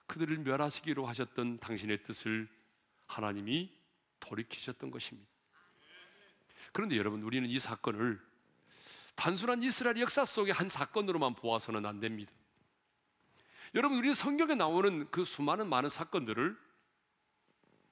그들을 0.07 0.38
멸하시기로 0.38 1.07
하셨던 1.07 1.61
당신의 1.61 2.03
뜻을 2.03 2.48
하나님이 3.07 3.72
돌이키셨던 4.18 4.90
것입니다. 4.90 5.30
그런데 6.73 6.96
여러분, 6.96 7.23
우리는 7.23 7.49
이 7.49 7.59
사건을 7.59 8.20
단순한 9.14 9.62
이스라엘 9.62 9.99
역사 9.99 10.25
속의 10.25 10.53
한 10.53 10.68
사건으로만 10.68 11.35
보아서는 11.35 11.85
안 11.87 12.01
됩니다. 12.01 12.33
여러분, 13.75 13.99
우리 13.99 14.14
성경에 14.14 14.55
나오는 14.55 15.11
그 15.11 15.25
수많은 15.25 15.68
많은 15.68 15.90
사건들을 15.90 16.57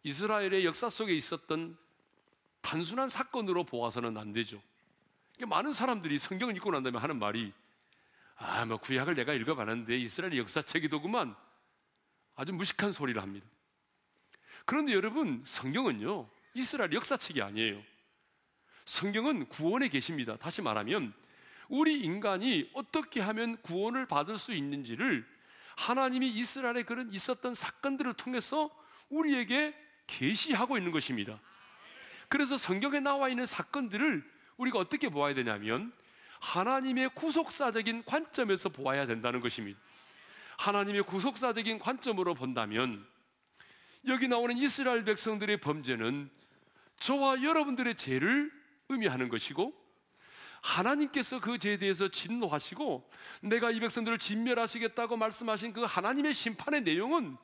이스라엘의 0.02 0.64
역사 0.64 0.88
속에 0.88 1.14
있었던 1.14 1.76
단순한 2.60 3.08
사건으로 3.08 3.64
보아서는 3.64 4.16
안 4.16 4.32
되죠. 4.32 4.62
많은 5.46 5.72
사람들이 5.72 6.18
성경을 6.18 6.56
읽고 6.56 6.70
난 6.72 6.82
다음에 6.82 6.98
하는 6.98 7.18
말이 7.18 7.52
아, 8.36 8.64
뭐 8.64 8.78
구약을 8.78 9.14
내가 9.14 9.34
읽어봤는데 9.34 9.98
이스라엘 9.98 10.36
역사책이더구만 10.36 11.34
아주 12.36 12.52
무식한 12.52 12.92
소리를 12.92 13.20
합니다. 13.20 13.46
그런데 14.64 14.92
여러분, 14.92 15.42
성경은요, 15.44 16.28
이스라엘 16.54 16.92
역사책이 16.92 17.42
아니에요. 17.42 17.82
성경은 18.88 19.50
구원에 19.50 19.88
계십니다. 19.88 20.36
다시 20.38 20.62
말하면, 20.62 21.12
우리 21.68 22.00
인간이 22.00 22.70
어떻게 22.72 23.20
하면 23.20 23.58
구원을 23.60 24.06
받을 24.06 24.38
수 24.38 24.54
있는지를 24.54 25.26
하나님이 25.76 26.30
이스라엘에 26.30 26.84
그런 26.84 27.12
있었던 27.12 27.54
사건들을 27.54 28.14
통해서 28.14 28.74
우리에게 29.10 29.76
계시하고 30.06 30.78
있는 30.78 30.90
것입니다. 30.90 31.38
그래서 32.28 32.56
성경에 32.56 33.00
나와 33.00 33.28
있는 33.28 33.44
사건들을 33.44 34.24
우리가 34.56 34.78
어떻게 34.78 35.10
보아야 35.10 35.34
되냐면 35.34 35.92
하나님의 36.40 37.10
구속사적인 37.10 38.04
관점에서 38.06 38.70
보아야 38.70 39.06
된다는 39.06 39.40
것입니다. 39.40 39.78
하나님의 40.56 41.02
구속사적인 41.02 41.78
관점으로 41.78 42.32
본다면 42.32 43.06
여기 44.06 44.28
나오는 44.28 44.56
이스라엘 44.56 45.04
백성들의 45.04 45.58
범죄는 45.58 46.30
저와 47.00 47.42
여러분들의 47.42 47.96
죄를 47.96 48.57
의미하는 48.88 49.28
것이고 49.28 49.72
하나님께서 50.60 51.40
그 51.40 51.58
죄에 51.58 51.78
대해서 51.78 52.08
진노하시고 52.08 53.10
내가 53.42 53.70
이 53.70 53.80
백성들을 53.80 54.18
진멸하시겠다고 54.18 55.16
말씀하신 55.16 55.72
그 55.72 55.82
하나님의 55.82 56.34
심판의 56.34 56.82
내용은 56.82 57.36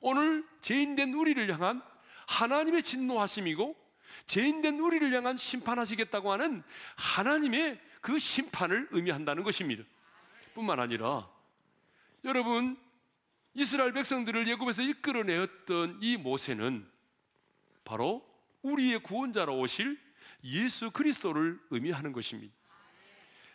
오늘 0.00 0.46
죄인된 0.60 1.12
우리를 1.12 1.52
향한 1.52 1.82
하나님의 2.26 2.82
진노하심이고 2.82 3.76
죄인된 4.26 4.78
우리를 4.78 5.12
향한 5.14 5.36
심판하시겠다고 5.36 6.32
하는 6.32 6.62
하나님의 6.96 7.80
그 8.00 8.18
심판을 8.18 8.88
의미한다는 8.90 9.42
것입니다. 9.42 9.84
뿐만 10.54 10.80
아니라 10.80 11.28
여러분 12.24 12.76
이스라엘 13.54 13.92
백성들을 13.92 14.48
예굽에서 14.48 14.82
이끌어내었던 14.82 15.98
이 16.00 16.16
모세는 16.16 16.88
바로 17.84 18.26
우리의 18.62 19.00
구원자로 19.00 19.58
오실 19.58 19.98
예수 20.44 20.90
그리스도를 20.90 21.58
의미하는 21.70 22.12
것입니다. 22.12 22.54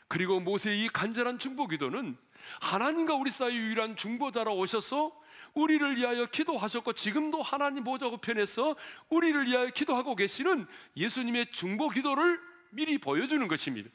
그리고 0.07 0.39
모세의 0.39 0.85
이 0.85 0.87
간절한 0.87 1.39
중보 1.39 1.67
기도는 1.67 2.17
하나님과 2.61 3.15
우리 3.15 3.29
사이 3.29 3.55
유일한 3.55 3.95
중보자로 3.95 4.55
오셔서 4.55 5.11
우리를 5.53 5.97
위하여 5.97 6.25
기도하셨고 6.27 6.93
지금도 6.93 7.41
하나님 7.41 7.83
보좌 7.83 8.07
우편에서 8.07 8.75
우리를 9.09 9.47
위하여 9.47 9.67
기도하고 9.67 10.15
계시는 10.15 10.65
예수님의 10.95 11.51
중보 11.51 11.89
기도를 11.89 12.39
미리 12.71 12.97
보여주는 12.97 13.45
것입니다. 13.47 13.89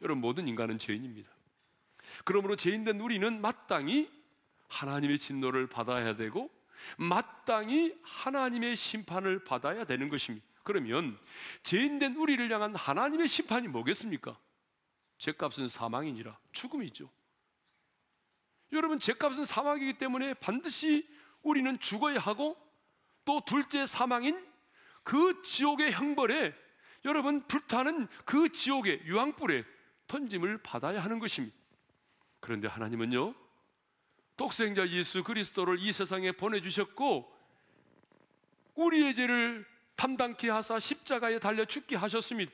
여러분 0.00 0.20
모든 0.20 0.48
인간은 0.48 0.78
죄인입니다. 0.78 1.30
그러므로 2.24 2.56
죄인된 2.56 3.00
우리는 3.00 3.40
마땅히 3.40 4.10
하나님의 4.68 5.18
진노를 5.18 5.68
받아야 5.68 6.16
되고 6.16 6.50
마땅히 6.96 7.94
하나님의 8.02 8.74
심판을 8.74 9.44
받아야 9.44 9.84
되는 9.84 10.08
것입니다. 10.08 10.46
그러면 10.62 11.18
죄인된 11.62 12.16
우리를 12.16 12.50
향한 12.52 12.74
하나님의 12.74 13.28
심판이 13.28 13.68
뭐겠습니까? 13.68 14.38
죄값은 15.18 15.68
사망이니라 15.68 16.38
죽음이죠. 16.52 17.10
여러분 18.72 18.98
죄값은 18.98 19.44
사망이기 19.44 19.98
때문에 19.98 20.34
반드시 20.34 21.08
우리는 21.42 21.78
죽어야 21.78 22.18
하고 22.18 22.56
또 23.24 23.40
둘째 23.44 23.86
사망인 23.86 24.44
그 25.02 25.42
지옥의 25.42 25.92
형벌에 25.92 26.54
여러분 27.04 27.46
불타는 27.46 28.08
그 28.24 28.50
지옥의 28.50 29.02
유황불에 29.04 29.64
던짐을 30.06 30.58
받아야 30.58 31.02
하는 31.02 31.18
것입니다. 31.18 31.56
그런데 32.40 32.68
하나님은요, 32.68 33.34
독생자 34.36 34.86
예수 34.88 35.22
그리스도를 35.22 35.78
이 35.78 35.92
세상에 35.92 36.32
보내주셨고, 36.32 37.32
우리의 38.74 39.14
죄를 39.14 39.66
담당케 39.96 40.48
하사 40.48 40.78
십자가에 40.78 41.38
달려 41.38 41.64
죽게 41.64 41.96
하셨습니다. 41.96 42.52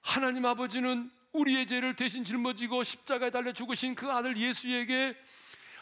하나님 0.00 0.46
아버지는 0.46 1.10
우리의 1.32 1.66
죄를 1.66 1.96
대신 1.96 2.24
짊어지고 2.24 2.84
십자가에 2.84 3.30
달려 3.30 3.52
죽으신 3.52 3.94
그 3.94 4.10
아들 4.10 4.36
예수에게 4.36 5.16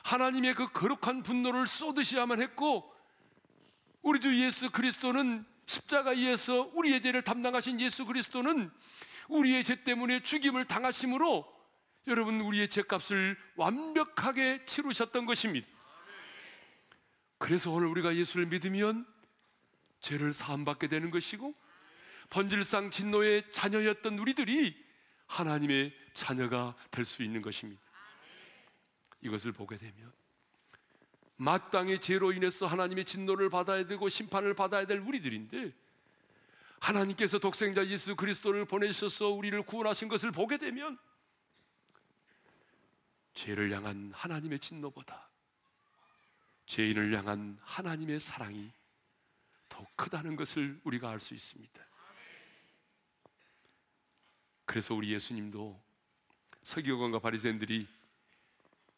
하나님의 0.03 0.55
그 0.55 0.73
거룩한 0.73 1.23
분노를 1.23 1.67
쏟으셔야만 1.67 2.41
했고, 2.41 2.93
우리 4.03 4.21
주 4.21 4.39
예수 4.43 4.71
그리스도는 4.71 5.45
십자가에서 5.67 6.71
우리의 6.75 7.01
죄를 7.01 7.23
담당하신 7.23 7.81
예수 7.81 8.05
그리스도는 8.05 8.71
우리의 9.29 9.65
죄 9.65 9.83
때문에 9.83 10.23
죽임을 10.23 10.67
당하심으로 10.67 11.51
여러분 12.09 12.41
우리의 12.41 12.69
죄값을 12.69 13.39
완벽하게 13.57 14.67
치르셨던 14.67 15.25
것입니다. 15.25 15.67
그래서 17.39 17.71
오늘 17.71 17.87
우리가 17.89 18.15
예수를 18.15 18.47
믿으면 18.47 19.07
죄를 20.05 20.35
사함받게 20.35 20.89
되는 20.89 21.11
것이고 21.11 21.55
번질상 22.29 22.91
진노의 22.91 23.51
자녀였던 23.53 24.19
우리들이 24.19 24.77
하나님의 25.27 25.95
자녀가 26.13 26.77
될 26.91 27.07
수 27.07 27.23
있는 27.23 27.41
것입니다. 27.41 27.83
이것을 29.23 29.53
보게 29.53 29.79
되면 29.79 30.13
마땅히 31.37 31.99
죄로 32.01 32.33
인해서 32.33 32.67
하나님의 32.67 33.07
진노를 33.07 33.49
받아야 33.49 33.87
되고 33.87 34.09
심판을 34.09 34.55
받아야 34.55 34.87
될 34.87 34.99
우리들인데 34.99 35.73
하나님께서 36.81 37.39
독생자 37.39 37.87
예수 37.87 38.15
그리스도를 38.15 38.67
보내셔서 38.67 39.31
우리를 39.31 39.61
구원하신 39.63 40.09
것을 40.09 40.31
보게 40.33 40.59
되면 40.59 40.99
죄를 43.33 43.73
향한 43.73 44.13
하나님의 44.15 44.61
진노보다 44.61 45.31
죄인을 46.67 47.17
향한 47.17 47.59
하나님의 47.63 48.21
사랑이 48.21 48.71
더 49.75 49.85
크다는 49.97 50.37
것을 50.37 50.81
우리가 50.85 51.11
알 51.11 51.19
수 51.19 51.35
있습니다. 51.35 51.85
그래서 54.65 54.95
우리 54.95 55.13
예수님도 55.13 55.83
서기관과 56.63 57.19
바리새인들이 57.19 57.89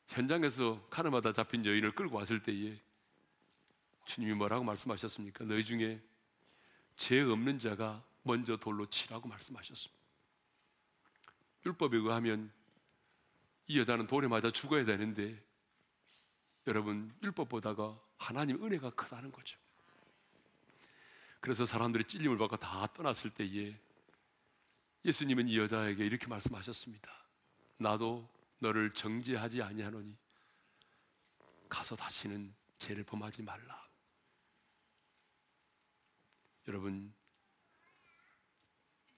현장에서 0.09 0.87
카르마다 0.91 1.33
잡힌 1.33 1.65
여인을 1.65 1.95
끌고 1.95 2.17
왔을 2.17 2.43
때에 2.43 2.79
주님이 4.05 4.35
뭐라고 4.35 4.65
말씀하셨습니까? 4.65 5.45
너희 5.47 5.65
중에 5.65 6.01
죄 6.95 7.23
없는 7.23 7.59
자가 7.59 8.05
먼저 8.23 8.59
돌로 8.59 8.85
치라고 8.87 9.29
말씀하셨습니다. 9.29 9.97
율법에 11.65 11.97
의하면 11.97 12.53
이 13.67 13.81
여자는 13.81 14.07
돌에 14.07 14.29
맞아 14.29 14.53
죽어야 14.53 14.85
되는데 14.85 15.43
여러분 16.67 17.13
율법보다가 17.23 17.99
하나님 18.19 18.63
은혜가 18.63 18.91
크다는 18.91 19.33
거죠. 19.33 19.59
그래서 21.47 21.65
사람들이 21.65 22.03
찔림을 22.03 22.39
받고 22.39 22.57
다 22.57 22.89
떠났을 22.89 23.31
때에 23.31 23.73
예수님은 25.05 25.47
이 25.47 25.57
여자에게 25.61 26.05
이렇게 26.05 26.27
말씀하셨습니다. 26.27 27.09
나도 27.77 28.29
너를 28.59 28.93
정죄하지 28.93 29.63
아니하노니 29.63 30.19
가서 31.69 31.95
다시는 31.95 32.53
죄를 32.81 33.05
범하지 33.05 33.43
말라. 33.43 33.89
여러분 36.67 37.15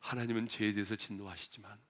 하나님은 0.01 0.49
죄에 0.49 0.75
대해서 0.75 0.97
진노하시지만 0.97 1.81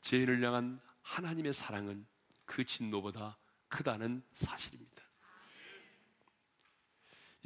죄인을 0.00 0.42
향한 0.42 0.80
하나님의 1.02 1.52
사랑은 1.52 2.04
그 2.46 2.64
진노보다 2.64 3.38
크다는 3.68 4.24
사실입니다. 4.34 4.95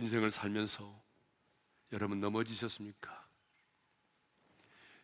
인생을 0.01 0.31
살면서 0.31 0.99
여러분 1.93 2.21
넘어지셨습니까? 2.21 3.29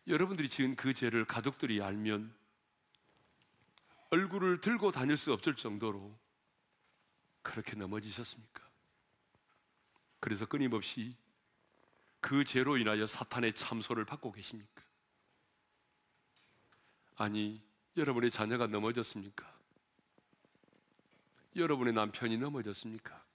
여러분들이 0.07 0.49
지은 0.49 0.75
그 0.75 0.93
죄를 0.93 1.25
가족들이 1.25 1.81
알면 1.81 2.33
얼굴을 4.09 4.61
들고 4.61 4.91
다닐 4.91 5.15
수 5.17 5.33
없을 5.33 5.55
정도로 5.55 6.17
그렇게 7.43 7.75
넘어지셨습니까? 7.75 8.67
그래서 10.19 10.45
끊임없이 10.47 11.15
그 12.19 12.43
죄로 12.43 12.77
인하여 12.77 13.05
사탄의 13.05 13.53
참소를 13.53 14.03
받고 14.05 14.31
계십니까? 14.31 14.83
아니, 17.17 17.61
여러분의 17.95 18.31
자녀가 18.31 18.65
넘어졌습니까? 18.65 19.55
여러분의 21.55 21.93
남편이 21.93 22.37
넘어졌습니까? 22.37 23.26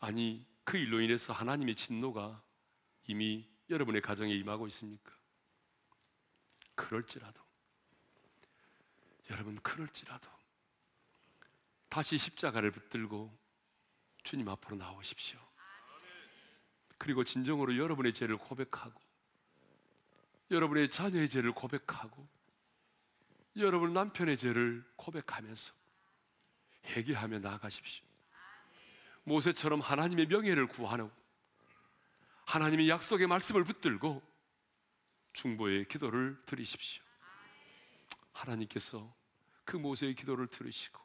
아니, 0.00 0.44
그 0.64 0.76
일로 0.76 1.00
인해서 1.00 1.32
하나님의 1.32 1.76
진노가 1.76 2.42
이미 3.06 3.48
여러분의 3.68 4.02
가정에 4.02 4.34
임하고 4.34 4.66
있습니까? 4.68 5.12
그럴지라도, 6.74 7.40
여러분, 9.30 9.60
그럴지라도, 9.60 10.30
다시 11.88 12.18
십자가를 12.18 12.70
붙들고 12.70 13.36
주님 14.22 14.48
앞으로 14.48 14.76
나오십시오. 14.76 15.38
그리고 16.98 17.24
진정으로 17.24 17.76
여러분의 17.76 18.14
죄를 18.14 18.36
고백하고, 18.36 19.00
여러분의 20.50 20.88
자녀의 20.88 21.28
죄를 21.28 21.52
고백하고, 21.52 22.28
여러분 23.56 23.92
남편의 23.92 24.36
죄를 24.36 24.84
고백하면서 24.96 25.74
회개하며 26.86 27.40
나아가십시오. 27.40 28.09
모세처럼 29.24 29.80
하나님의 29.80 30.26
명예를 30.26 30.66
구하고 30.66 31.10
하나님의 32.46 32.88
약속의 32.88 33.26
말씀을 33.26 33.64
붙들고 33.64 34.22
중보의 35.32 35.84
기도를 35.84 36.40
드리십시오. 36.46 37.02
하나님께서 38.32 39.14
그 39.64 39.76
모세의 39.76 40.14
기도를 40.14 40.48
들으시고 40.48 41.00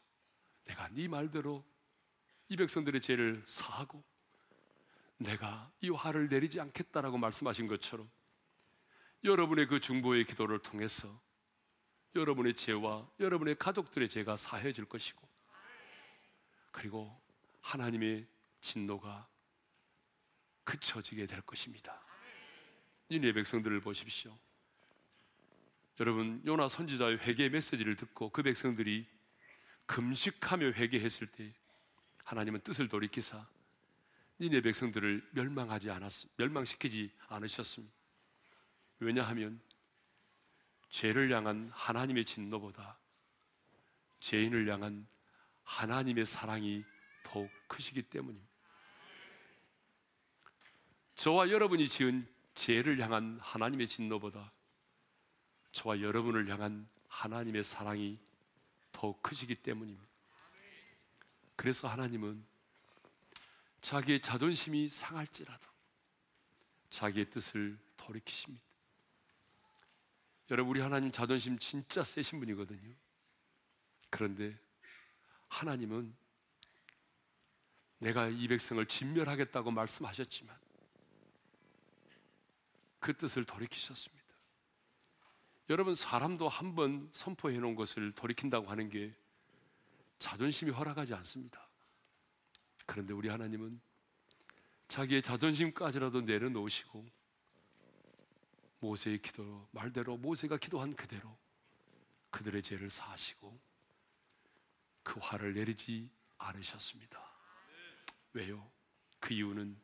내가 0.66 0.90
네 0.90 1.08
말대로 1.08 1.64
이 2.50 2.56
백성들의 2.56 3.02
죄를 3.02 3.44
사하고 3.46 4.04
내가 5.18 5.72
이 5.82 5.90
화를 5.90 6.30
내리지 6.30 6.60
않겠다라고 6.60 7.18
말씀하신 7.18 7.68
것처럼 7.68 8.10
여러분의 9.24 9.68
그 9.68 9.80
중보의 9.80 10.26
기도를 10.26 10.60
통해서 10.60 11.22
여러분의 12.16 12.56
죄와 12.56 13.10
여러분의 13.20 13.56
가족들의 13.58 14.10
죄가 14.10 14.38
사해질 14.38 14.86
것이고 14.86 15.28
그리고 16.72 17.20
하나님의 17.66 18.28
진노가 18.62 19.28
그쳐지게 20.64 21.26
될 21.26 21.42
것입니다. 21.42 22.00
니네 23.10 23.34
백성들을 23.34 23.82
보십시오. 23.82 24.38
여러분 26.00 26.42
요나 26.46 26.68
선지자의 26.68 27.20
회개 27.20 27.50
메시지를 27.50 27.96
듣고 27.96 28.30
그 28.30 28.44
백성들이 28.44 29.08
금식하며 29.88 30.72
회개했을 30.72 31.28
때 31.28 31.54
하나님은 32.24 32.62
뜻을 32.62 32.88
돌이키사 32.88 33.48
니네 34.40 34.62
백성들을 34.62 35.30
멸망하지 35.32 35.90
않았 35.90 36.26
멸망시키지 36.38 37.12
않으셨습니다. 37.28 37.94
왜냐하면 39.00 39.60
죄를 40.90 41.32
향한 41.32 41.72
하나님의 41.74 42.26
진노보다 42.26 42.98
죄인을 44.20 44.70
향한 44.72 45.08
하나님의 45.64 46.26
사랑이 46.26 46.84
더욱 47.36 47.52
크시기 47.68 48.02
때문입니다. 48.02 48.50
저와 51.16 51.50
여러분이 51.50 51.90
지은 51.90 52.26
죄를 52.54 53.02
향한 53.02 53.38
하나님의 53.42 53.90
진노보다 53.90 54.54
저와 55.74 56.00
여러분을 56.00 56.48
향한 56.50 56.88
하나님의 57.10 57.66
사랑이 57.66 58.18
더욱 58.94 59.22
크시기 59.22 59.54
때문입니다. 59.54 60.08
그래서 61.58 61.90
하나님은 61.90 62.42
자기의 63.82 64.22
자존심이 64.22 64.88
상할지라도 64.88 65.68
자기의 66.90 67.30
뜻을 67.32 67.78
돌이키십니다. 67.98 68.64
여러분, 70.52 70.72
우리 70.72 70.80
하나님 70.80 71.12
자존심 71.12 71.60
진짜 71.60 72.02
세신 72.02 72.40
분이거든요. 72.40 72.96
그런데 74.10 74.58
하나님은 75.50 76.16
내가 78.00 78.28
이 78.28 78.48
백성을 78.48 78.86
진멸하겠다고 78.86 79.72
말씀하셨지만 79.72 80.56
그 83.00 83.16
뜻을 83.16 83.46
돌이키셨습니다. 83.46 84.26
여러분, 85.70 85.96
사람도 85.96 86.48
한 86.48 86.76
번 86.76 87.10
선포해 87.14 87.58
놓은 87.58 87.76
것을 87.76 88.12
돌이킨다고 88.12 88.70
하는 88.70 88.90
게 88.90 89.16
자존심이 90.20 90.72
허락하지 90.72 91.14
않습니다. 91.16 91.68
그런데 92.86 93.14
우리 93.14 93.30
하나님은 93.30 93.80
자기의 94.88 95.24
자존심까지라도 95.24 96.22
내려놓으시고 96.22 97.06
모세의 98.80 99.22
기도 99.22 99.68
말대로 99.72 100.18
모세가 100.18 100.58
기도한 100.58 100.96
그대로 100.96 101.36
그들의 102.30 102.62
죄를 102.62 102.92
사하시고 102.92 103.60
그 105.02 105.20
화를 105.20 105.54
내리지 105.56 106.10
않으셨습니다. 106.38 107.25
왜요? 108.36 108.70
그 109.22 109.34
이유는 109.34 109.78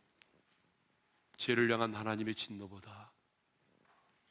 죄를 1.38 1.72
향한 1.72 1.96
하나님의 1.96 2.36
진노보다 2.36 3.12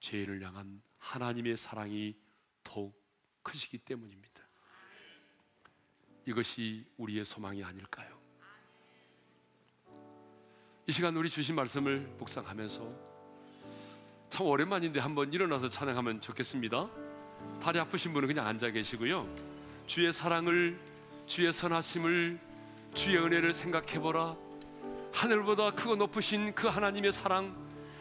죄인을 0.00 0.42
향한 0.42 0.82
하나님의 0.98 1.56
사랑이 1.56 2.14
더욱 2.62 3.02
크시기 3.42 3.78
때문입니다. 3.78 4.42
이것이 6.26 6.86
우리의 6.98 7.24
소망이 7.24 7.64
아닐까요? 7.64 8.20
이 10.86 10.92
시간 10.92 11.16
우리 11.16 11.30
주신 11.30 11.54
말씀을 11.54 12.00
묵상하면서 12.18 13.10
참 14.28 14.46
오랜만인데 14.46 15.00
한번 15.00 15.32
일어나서 15.32 15.70
찬양하면 15.70 16.20
좋겠습니다. 16.20 16.90
다리 17.60 17.78
아프신 17.78 18.12
분은 18.12 18.28
그냥 18.28 18.46
앉아 18.46 18.70
계시고요. 18.70 19.26
주의 19.86 20.12
사랑을, 20.12 20.78
주의 21.26 21.50
선하심을, 21.50 22.49
주의 22.94 23.18
은혜를 23.18 23.52
생각해 23.54 24.00
보라. 24.00 24.36
하늘보다 25.12 25.72
크고 25.72 25.96
높으신 25.96 26.54
그 26.54 26.68
하나님의 26.68 27.12
사랑, 27.12 27.54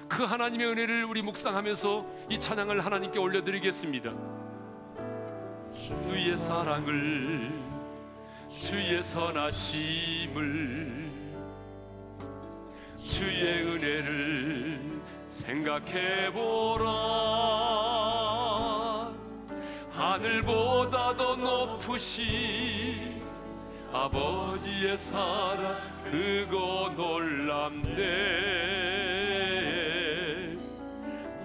그 0.07 0.23
하나님의 0.23 0.67
은혜를 0.67 1.03
우리 1.05 1.21
묵상하면서 1.21 2.05
이 2.29 2.39
찬양을 2.39 2.85
하나님께 2.85 3.19
올려드리겠습니다. 3.19 4.13
주의 5.73 6.37
사랑을, 6.37 7.51
주의 8.47 9.01
선하심을, 9.01 11.09
주의 12.97 13.63
은혜를 13.63 15.01
생각해보라 15.25 16.89
하늘보다 19.91 21.15
더 21.15 21.35
높으신 21.35 23.18
아버지의 23.91 24.97
사랑 24.97 25.77
그거 26.11 26.93
놀랍네. 26.95 27.99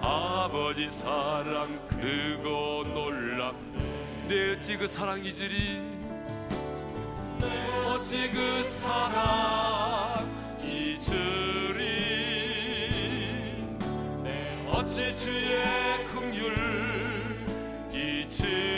아버지 0.01 0.91
사랑 0.91 1.81
그거 1.89 2.83
놀랍네. 2.87 4.29
내 4.29 4.53
어찌 4.53 4.77
그 4.77 4.87
사랑 4.87 5.25
이으리 5.25 5.81
어찌 7.87 8.31
그 8.31 8.63
사랑 8.63 10.27
잊으리 10.63 11.15
어찌 14.71 15.17
주의 15.17 15.65
긍휼 16.13 16.53
잊으 17.93 18.74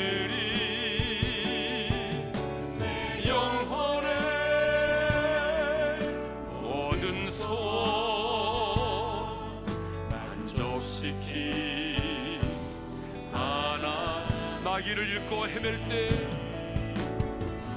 헤맬 15.67 15.89
때 15.89 16.29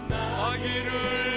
나기를 0.07 1.28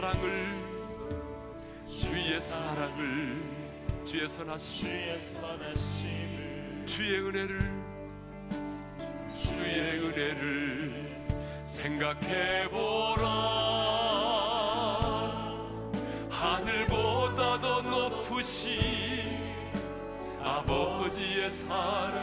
사랑을 0.00 0.48
주의 1.86 2.40
사랑을 2.40 3.42
주의 4.02 4.26
선하심 4.30 4.78
주의 6.86 7.20
은혜를 7.20 7.60
주의 9.34 9.98
은혜를 9.98 11.26
생각해보라. 11.58 13.26
하늘보다 16.30 17.60
더 17.60 17.82
높으신 17.82 18.80
아버지의 20.42 21.50
사랑. 21.50 22.19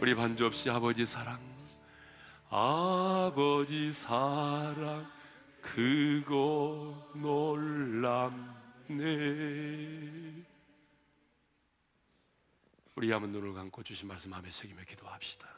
우리 0.00 0.14
반주 0.16 0.44
없이 0.44 0.68
아버지 0.68 1.06
사랑 1.06 1.38
아버지 2.50 3.92
사랑 3.92 5.08
크고 5.60 7.12
놀랍네 7.14 8.94
우리 12.96 13.12
한번 13.12 13.30
눈을 13.30 13.54
감고 13.54 13.84
주신 13.84 14.08
말씀 14.08 14.30
마음에 14.30 14.50
새기며 14.50 14.82
기도합시다. 14.82 15.48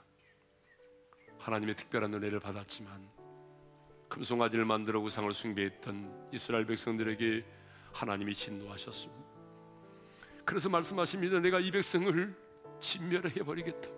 하나님의 1.38 1.76
특별한 1.76 2.12
은혜를 2.12 2.40
받았지만 2.40 3.08
금송아지를 4.08 4.66
만들어 4.66 5.00
우상을 5.00 5.32
숭배했던 5.32 6.30
이스라엘 6.32 6.66
백성들에게 6.66 7.63
하나님이 7.94 8.34
진노하셨습니다. 8.34 9.24
그래서 10.44 10.68
말씀하십니다. 10.68 11.38
내가 11.40 11.60
이 11.60 11.70
백성을 11.70 12.36
진멸해 12.80 13.42
버리겠다. 13.44 13.88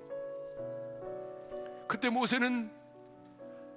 그때 1.88 2.10
모세는 2.10 2.70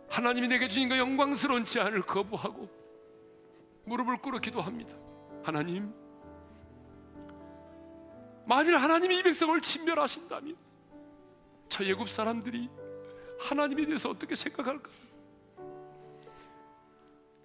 하나님이 0.09 0.49
내게 0.49 0.67
주신 0.67 0.89
그 0.89 0.97
영광스러운 0.97 1.63
제안을 1.65 2.01
거부하고 2.01 2.69
무릎을 3.85 4.17
꿇어 4.17 4.39
기도합니다. 4.39 4.93
하나님, 5.41 5.93
만일 8.45 8.75
하나님이 8.77 9.19
이 9.19 9.23
백성을 9.23 9.59
진멸하신다면 9.61 10.55
저 11.69 11.85
예굽 11.85 12.09
사람들이 12.09 12.69
하나님에 13.39 13.85
대해서 13.85 14.09
어떻게 14.09 14.35
생각할까? 14.35 14.89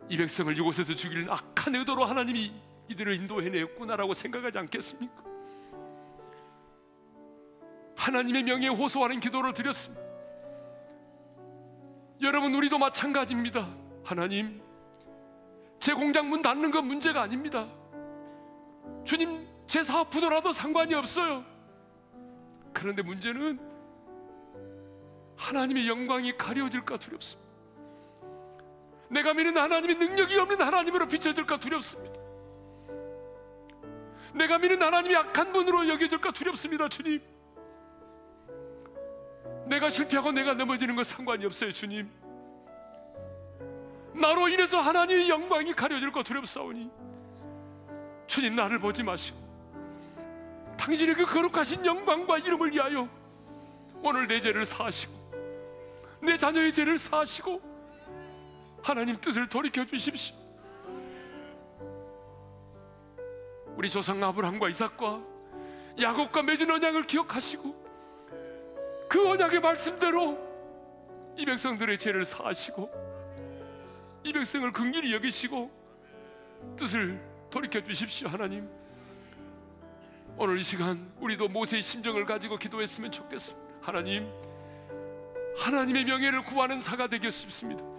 이 0.08 0.16
백성을 0.16 0.56
이곳에서 0.58 0.94
죽일 0.94 1.30
악 1.30 1.53
한 1.64 1.74
의도로 1.74 2.04
하나님이 2.04 2.52
이들을 2.88 3.14
인도해냈구나라고 3.14 4.12
생각하지 4.12 4.58
않겠습니까? 4.58 5.24
하나님의 7.96 8.42
명예에 8.42 8.68
호소하는 8.68 9.18
기도를 9.18 9.54
드렸습니다. 9.54 10.04
여러분 12.20 12.54
우리도 12.54 12.76
마찬가지입니다. 12.76 13.66
하나님, 14.04 14.60
제 15.80 15.94
공장 15.94 16.28
문 16.28 16.42
닫는 16.42 16.70
건 16.70 16.86
문제가 16.86 17.22
아닙니다. 17.22 17.66
주님 19.06 19.48
제 19.66 19.82
사업 19.82 20.10
부도라도 20.10 20.52
상관이 20.52 20.92
없어요. 20.92 21.46
그런데 22.74 23.00
문제는 23.00 23.58
하나님의 25.36 25.88
영광이 25.88 26.36
가려질까 26.36 26.98
두렵습니다. 26.98 27.43
내가 29.14 29.32
믿는 29.32 29.56
하나님이 29.56 29.94
능력이 29.94 30.36
없는 30.36 30.60
하나님으로 30.60 31.06
비춰질까 31.06 31.56
두렵습니다. 31.58 32.18
내가 34.34 34.58
믿는 34.58 34.82
하나님이 34.82 35.14
악한 35.14 35.52
분으로 35.52 35.88
여겨질까 35.88 36.32
두렵습니다, 36.32 36.88
주님. 36.88 37.22
내가 39.66 39.88
실패하고 39.88 40.32
내가 40.32 40.54
넘어지는 40.54 40.96
건 40.96 41.04
상관이 41.04 41.46
없어요, 41.46 41.72
주님. 41.72 42.10
나로 44.14 44.48
인해서 44.48 44.80
하나님의 44.80 45.28
영광이 45.28 45.72
가려질까 45.74 46.22
두렵사오니 46.22 46.88
주님 48.28 48.54
나를 48.54 48.78
보지 48.78 49.02
마시고 49.02 49.36
당신의 50.78 51.16
그 51.16 51.26
거룩하신 51.26 51.84
영광과 51.84 52.38
이름을 52.38 52.72
위하여 52.72 53.08
오늘 54.02 54.28
내 54.28 54.40
죄를 54.40 54.64
사하시고 54.64 55.12
내 56.22 56.38
자녀의 56.38 56.72
죄를 56.72 56.96
사하시고 56.96 57.73
하나님 58.84 59.16
뜻을 59.16 59.48
돌이켜 59.48 59.82
주십시오. 59.86 60.36
우리 63.76 63.88
조상 63.88 64.22
아브라함과 64.22 64.68
이삭과 64.68 65.22
야곱과 65.98 66.42
맺은 66.42 66.70
언약을 66.70 67.04
기억하시고 67.04 67.84
그 69.08 69.26
언약의 69.30 69.60
말씀대로 69.60 70.38
이 71.38 71.46
백성들의 71.46 71.98
죄를 71.98 72.26
사하시고 72.26 72.90
이 74.22 74.32
백성을 74.32 74.70
긍휼히 74.70 75.14
여기시고 75.14 75.70
뜻을 76.76 77.20
돌이켜 77.50 77.82
주십시오 77.82 78.28
하나님 78.28 78.68
오늘 80.36 80.58
이 80.58 80.62
시간 80.62 81.10
우리도 81.20 81.48
모세의 81.48 81.82
심정을 81.82 82.26
가지고 82.26 82.58
기도했으면 82.58 83.10
좋겠습니다. 83.10 83.64
하나님, 83.80 84.28
하나님의 85.56 86.04
명예를 86.04 86.42
구하는 86.42 86.80
사가 86.80 87.06
되겠습니다. 87.06 87.94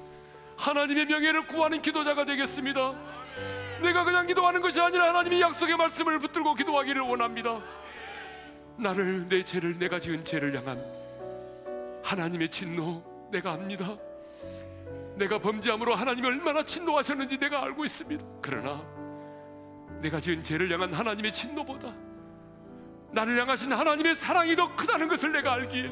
하나님의 0.57 1.05
명예를 1.05 1.47
구하는 1.47 1.81
기도자가 1.81 2.25
되겠습니다. 2.25 2.93
내가 3.81 4.03
그냥 4.03 4.25
기도하는 4.25 4.61
것이 4.61 4.79
아니라 4.79 5.09
하나님의 5.09 5.41
약속의 5.41 5.75
말씀을 5.77 6.19
붙들고 6.19 6.53
기도하기를 6.55 7.01
원합니다. 7.01 7.59
나를 8.77 9.27
내 9.27 9.43
죄를 9.43 9.77
내가 9.77 9.99
지은 9.99 10.23
죄를 10.23 10.55
향한 10.55 10.83
하나님의 12.03 12.49
진노 12.49 13.03
내가 13.31 13.53
압니다. 13.53 13.95
내가 15.15 15.39
범죄함으로 15.39 15.95
하나님이 15.95 16.27
얼마나 16.27 16.63
진노하셨는지 16.63 17.37
내가 17.37 17.63
알고 17.63 17.85
있습니다. 17.85 18.23
그러나 18.41 18.83
내가 20.01 20.19
지은 20.19 20.43
죄를 20.43 20.71
향한 20.71 20.93
하나님의 20.93 21.33
진노보다 21.33 21.93
나를 23.11 23.39
향하신 23.39 23.71
하나님의 23.71 24.15
사랑이 24.15 24.55
더 24.55 24.75
크다는 24.75 25.07
것을 25.07 25.31
내가 25.31 25.53
알기에 25.53 25.89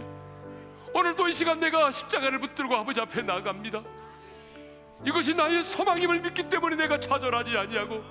오늘도 0.94 1.28
이 1.30 1.34
시간 1.34 1.60
내가 1.60 1.90
십자가를 1.90 2.40
붙들고 2.40 2.76
아버지 2.76 3.00
앞에 3.00 3.22
나갑니다. 3.22 3.82
이것이 5.06 5.34
나의 5.34 5.64
소망임을 5.64 6.22
믿기 6.22 6.44
때문에 6.44 6.76
내가 6.76 7.00
좌절하지 7.00 7.58
아니하고 7.58 8.04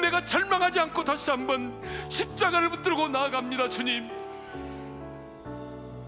내가 0.00 0.24
절망하지 0.24 0.80
않고 0.80 1.04
다시 1.04 1.30
한번 1.30 1.72
십자가를 2.08 2.70
붙들고 2.70 3.08
나아갑니다 3.08 3.68
주님. 3.68 4.10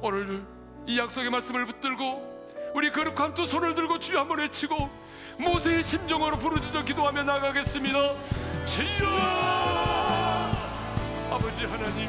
오늘 0.00 0.44
이 0.86 0.98
약속의 0.98 1.30
말씀을 1.30 1.66
붙들고 1.66 2.34
우리 2.74 2.90
거룩한 2.90 3.34
두 3.34 3.46
손을 3.46 3.74
들고 3.74 4.00
주여 4.00 4.20
한번 4.20 4.38
외치고 4.38 4.90
모세의 5.38 5.84
심정으로 5.84 6.38
부르짖어 6.38 6.82
기도하며 6.82 7.22
나가겠습니다. 7.22 7.98
주여! 8.66 9.08
아버지 11.30 11.64
하나님 11.64 12.08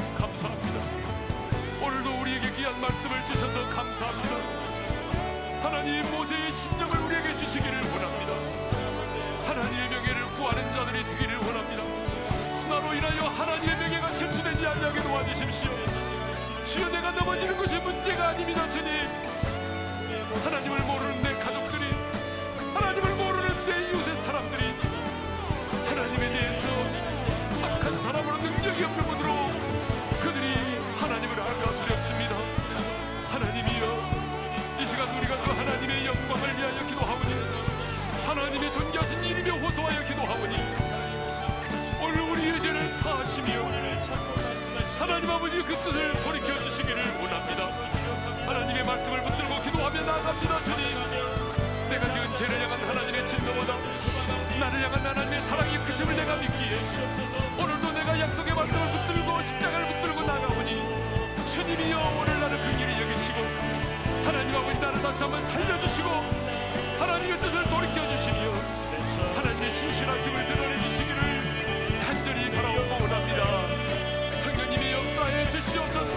하나님의 9.55 9.89
명예를 9.89 10.25
구하는 10.35 10.73
자들이 10.73 11.01
되기를 11.05 11.37
원합니다. 11.37 11.81
나로 12.67 12.93
인하여 12.93 13.29
하나님의 13.29 13.77
명예가 13.77 14.11
실추되지 14.11 14.67
않게 14.67 15.01
도와주십시오. 15.01 15.71
주여 16.65 16.89
내가 16.89 17.11
넘어지는 17.11 17.55
것이 17.55 17.77
문제가 17.77 18.29
아닙니다, 18.29 18.67
주님. 18.67 18.91
하나님을 20.43 20.79
모르는 20.81 21.21
내 21.21 21.33
가족들이 21.35 21.89
하나님을 22.73 23.14
하나님 45.25 45.31
아버지 45.31 45.63
그 45.63 45.75
뜻을 45.81 46.13
돌이켜 46.21 46.61
주시기를 46.61 47.03
원합니다 47.17 47.67
하나님의 48.45 48.85
말씀을 48.85 49.23
붙들고 49.23 49.61
기도하며 49.63 50.01
나갑시다 50.01 50.63
주님 50.63 50.99
내가 51.89 52.13
지은 52.13 52.35
죄를 52.35 52.63
향한 52.63 52.89
하나님의 52.89 53.25
진노보다 53.25 53.75
나를 54.59 54.83
향한 54.83 55.03
하나님의 55.03 55.41
사랑이 55.41 55.77
크심을 55.79 56.15
내가 56.15 56.35
믿기에 56.35 56.79
오늘도 57.57 57.91
내가 57.91 58.19
약속의 58.19 58.53
말씀을 58.53 58.91
붙들고 58.91 59.41
십자가를 59.41 59.87
붙들고 59.87 60.21
나가오니 60.21 60.83
주님이여 61.51 61.97
오늘 62.21 62.39
나를 62.39 62.57
긍휼히 62.59 63.01
여기시고 63.01 63.41
하나님 64.25 64.55
아버지 64.55 64.79
나를 64.79 65.01
다시 65.01 65.23
한번 65.23 65.41
살려주시고 65.41 66.09
하나님의 66.99 67.37
뜻을 67.39 67.63
돌이켜 67.63 68.07
주시며 68.15 68.53
하나님의 69.33 69.71
신실하심을 69.71 70.45
드러내 70.45 70.81
주시기를 70.83 71.99
간절히. 72.05 72.45
성령님의 72.45 73.04
역사해 75.25 75.49
주시옵소서. 75.51 76.15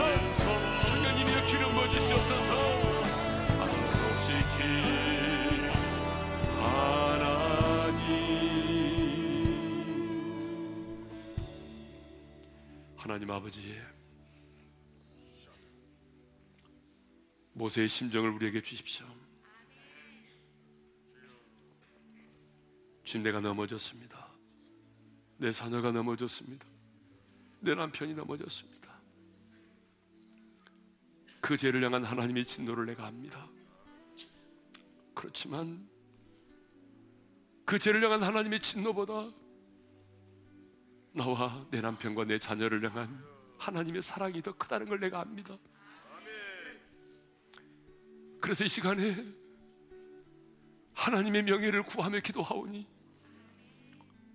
성령님이여 0.82 1.46
기름 1.46 1.72
부어 1.72 1.88
주시옵소서. 1.88 2.50
안복시키 3.62 4.62
하나님. 6.60 8.08
하나님 12.96 13.30
아버지 13.30 13.80
모세의 17.54 17.88
심정을 17.88 18.30
우리에게 18.30 18.60
주십시오. 18.60 19.06
지금 23.04 23.22
내가 23.22 23.40
넘어졌습니다. 23.40 24.28
내 25.38 25.50
자녀가 25.50 25.90
넘어졌습니다. 25.90 26.66
내 27.60 27.74
남편이 27.74 28.12
넘어졌습니다. 28.14 28.77
그 31.40 31.56
죄를 31.56 31.82
향한 31.84 32.04
하나님의 32.04 32.46
진노를 32.46 32.86
내가 32.86 33.06
압니다. 33.06 33.46
그렇지만 35.14 35.88
그 37.64 37.78
죄를 37.78 38.02
향한 38.02 38.22
하나님의 38.22 38.60
진노보다 38.60 39.30
나와 41.12 41.66
내 41.70 41.80
남편과 41.80 42.24
내 42.24 42.38
자녀를 42.38 42.82
향한 42.88 43.22
하나님의 43.58 44.02
사랑이 44.02 44.40
더 44.42 44.52
크다는 44.52 44.86
걸 44.86 45.00
내가 45.00 45.20
압니다. 45.20 45.56
그래서 48.40 48.64
이 48.64 48.68
시간에 48.68 49.16
하나님의 50.94 51.42
명예를 51.42 51.82
구하며 51.82 52.20
기도하오니 52.20 52.86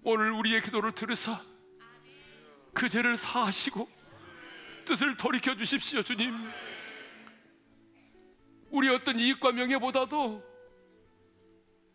오늘 0.03 0.31
우리의 0.31 0.61
기도를 0.61 0.91
들으사 0.91 1.41
그 2.73 2.89
죄를 2.89 3.15
사하시고 3.15 3.87
뜻을 4.85 5.15
돌이켜 5.15 5.55
주십시오, 5.55 6.03
주님. 6.03 6.33
우리 8.73 8.89
어떤 8.89 9.19
이익과 9.19 9.51
명예보다도 9.51 10.43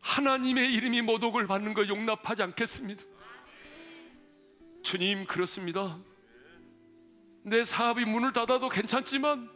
하나님의 0.00 0.72
이름이 0.74 1.02
모독을 1.02 1.48
받는 1.48 1.74
거 1.74 1.88
용납하지 1.88 2.44
않겠습니다. 2.44 3.02
주님, 4.84 5.26
그렇습니다. 5.26 5.98
내 7.42 7.64
사업이 7.64 8.04
문을 8.04 8.32
닫아도 8.32 8.68
괜찮지만 8.68 9.50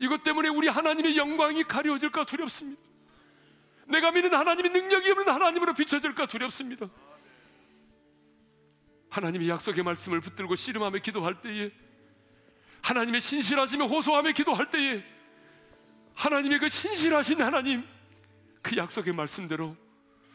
이것 0.00 0.24
때문에 0.24 0.48
우리 0.48 0.66
하나님의 0.66 1.16
영광이 1.16 1.62
가려질까 1.62 2.24
두렵습니다. 2.24 2.82
내가 3.86 4.10
믿는 4.10 4.34
하나님의 4.34 4.72
능력이 4.72 5.08
없는 5.08 5.32
하나님으로 5.32 5.72
비춰질까 5.74 6.26
두렵습니다. 6.26 6.88
하나님의 9.08 9.48
약속의 9.50 9.84
말씀을 9.84 10.20
붙들고 10.20 10.56
씨름하며 10.56 10.98
기도할 10.98 11.40
때에 11.40 11.70
하나님의 12.82 13.20
신실하심에 13.20 13.84
호소하며 13.84 14.32
기도할 14.32 14.68
때에 14.68 15.13
하나님의 16.14 16.58
그 16.58 16.68
신실하신 16.68 17.42
하나님 17.42 17.84
그 18.62 18.76
약속의 18.76 19.12
말씀대로 19.12 19.76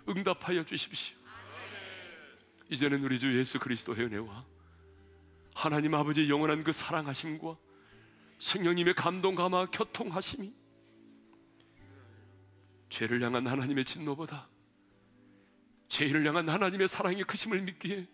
응답하여 0.08 0.64
주십시오. 0.64 1.18
이제는 2.70 3.04
우리 3.04 3.20
주 3.20 3.38
예수 3.38 3.60
그리스도의 3.60 4.02
은혜와 4.06 4.46
하나님 5.56 5.96
아버지의 5.96 6.30
영원한 6.30 6.64
그 6.64 6.72
사랑하심과 6.72 7.58
성령님의 8.38 8.94
감동 8.94 9.36
감화 9.36 9.66
교통하심이 9.66 10.54
죄를 12.90 13.22
향한 13.22 13.46
하나님의 13.46 13.86
진노보다 13.86 14.48
죄를 15.90 16.26
향한 16.26 16.48
하나님의 16.48 16.88
사랑의 16.88 17.24
크심을 17.24 17.62
믿기에 17.62 18.08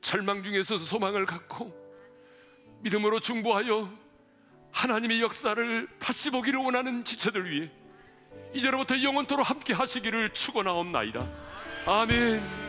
절망 0.00 0.42
중에서 0.42 0.78
소망을 0.78 1.24
갖고 1.24 1.74
믿음으로 2.82 3.20
중보하여 3.20 4.03
하나님의 4.74 5.22
역사를 5.22 5.88
다시 5.98 6.30
보기를 6.30 6.58
원하는 6.58 7.04
지체들 7.04 7.48
위해 7.48 7.70
이제로부터 8.52 9.00
영원토록 9.00 9.48
함께 9.48 9.72
하시기를 9.72 10.34
축원하옵나이다. 10.34 11.26
아멘. 11.86 12.63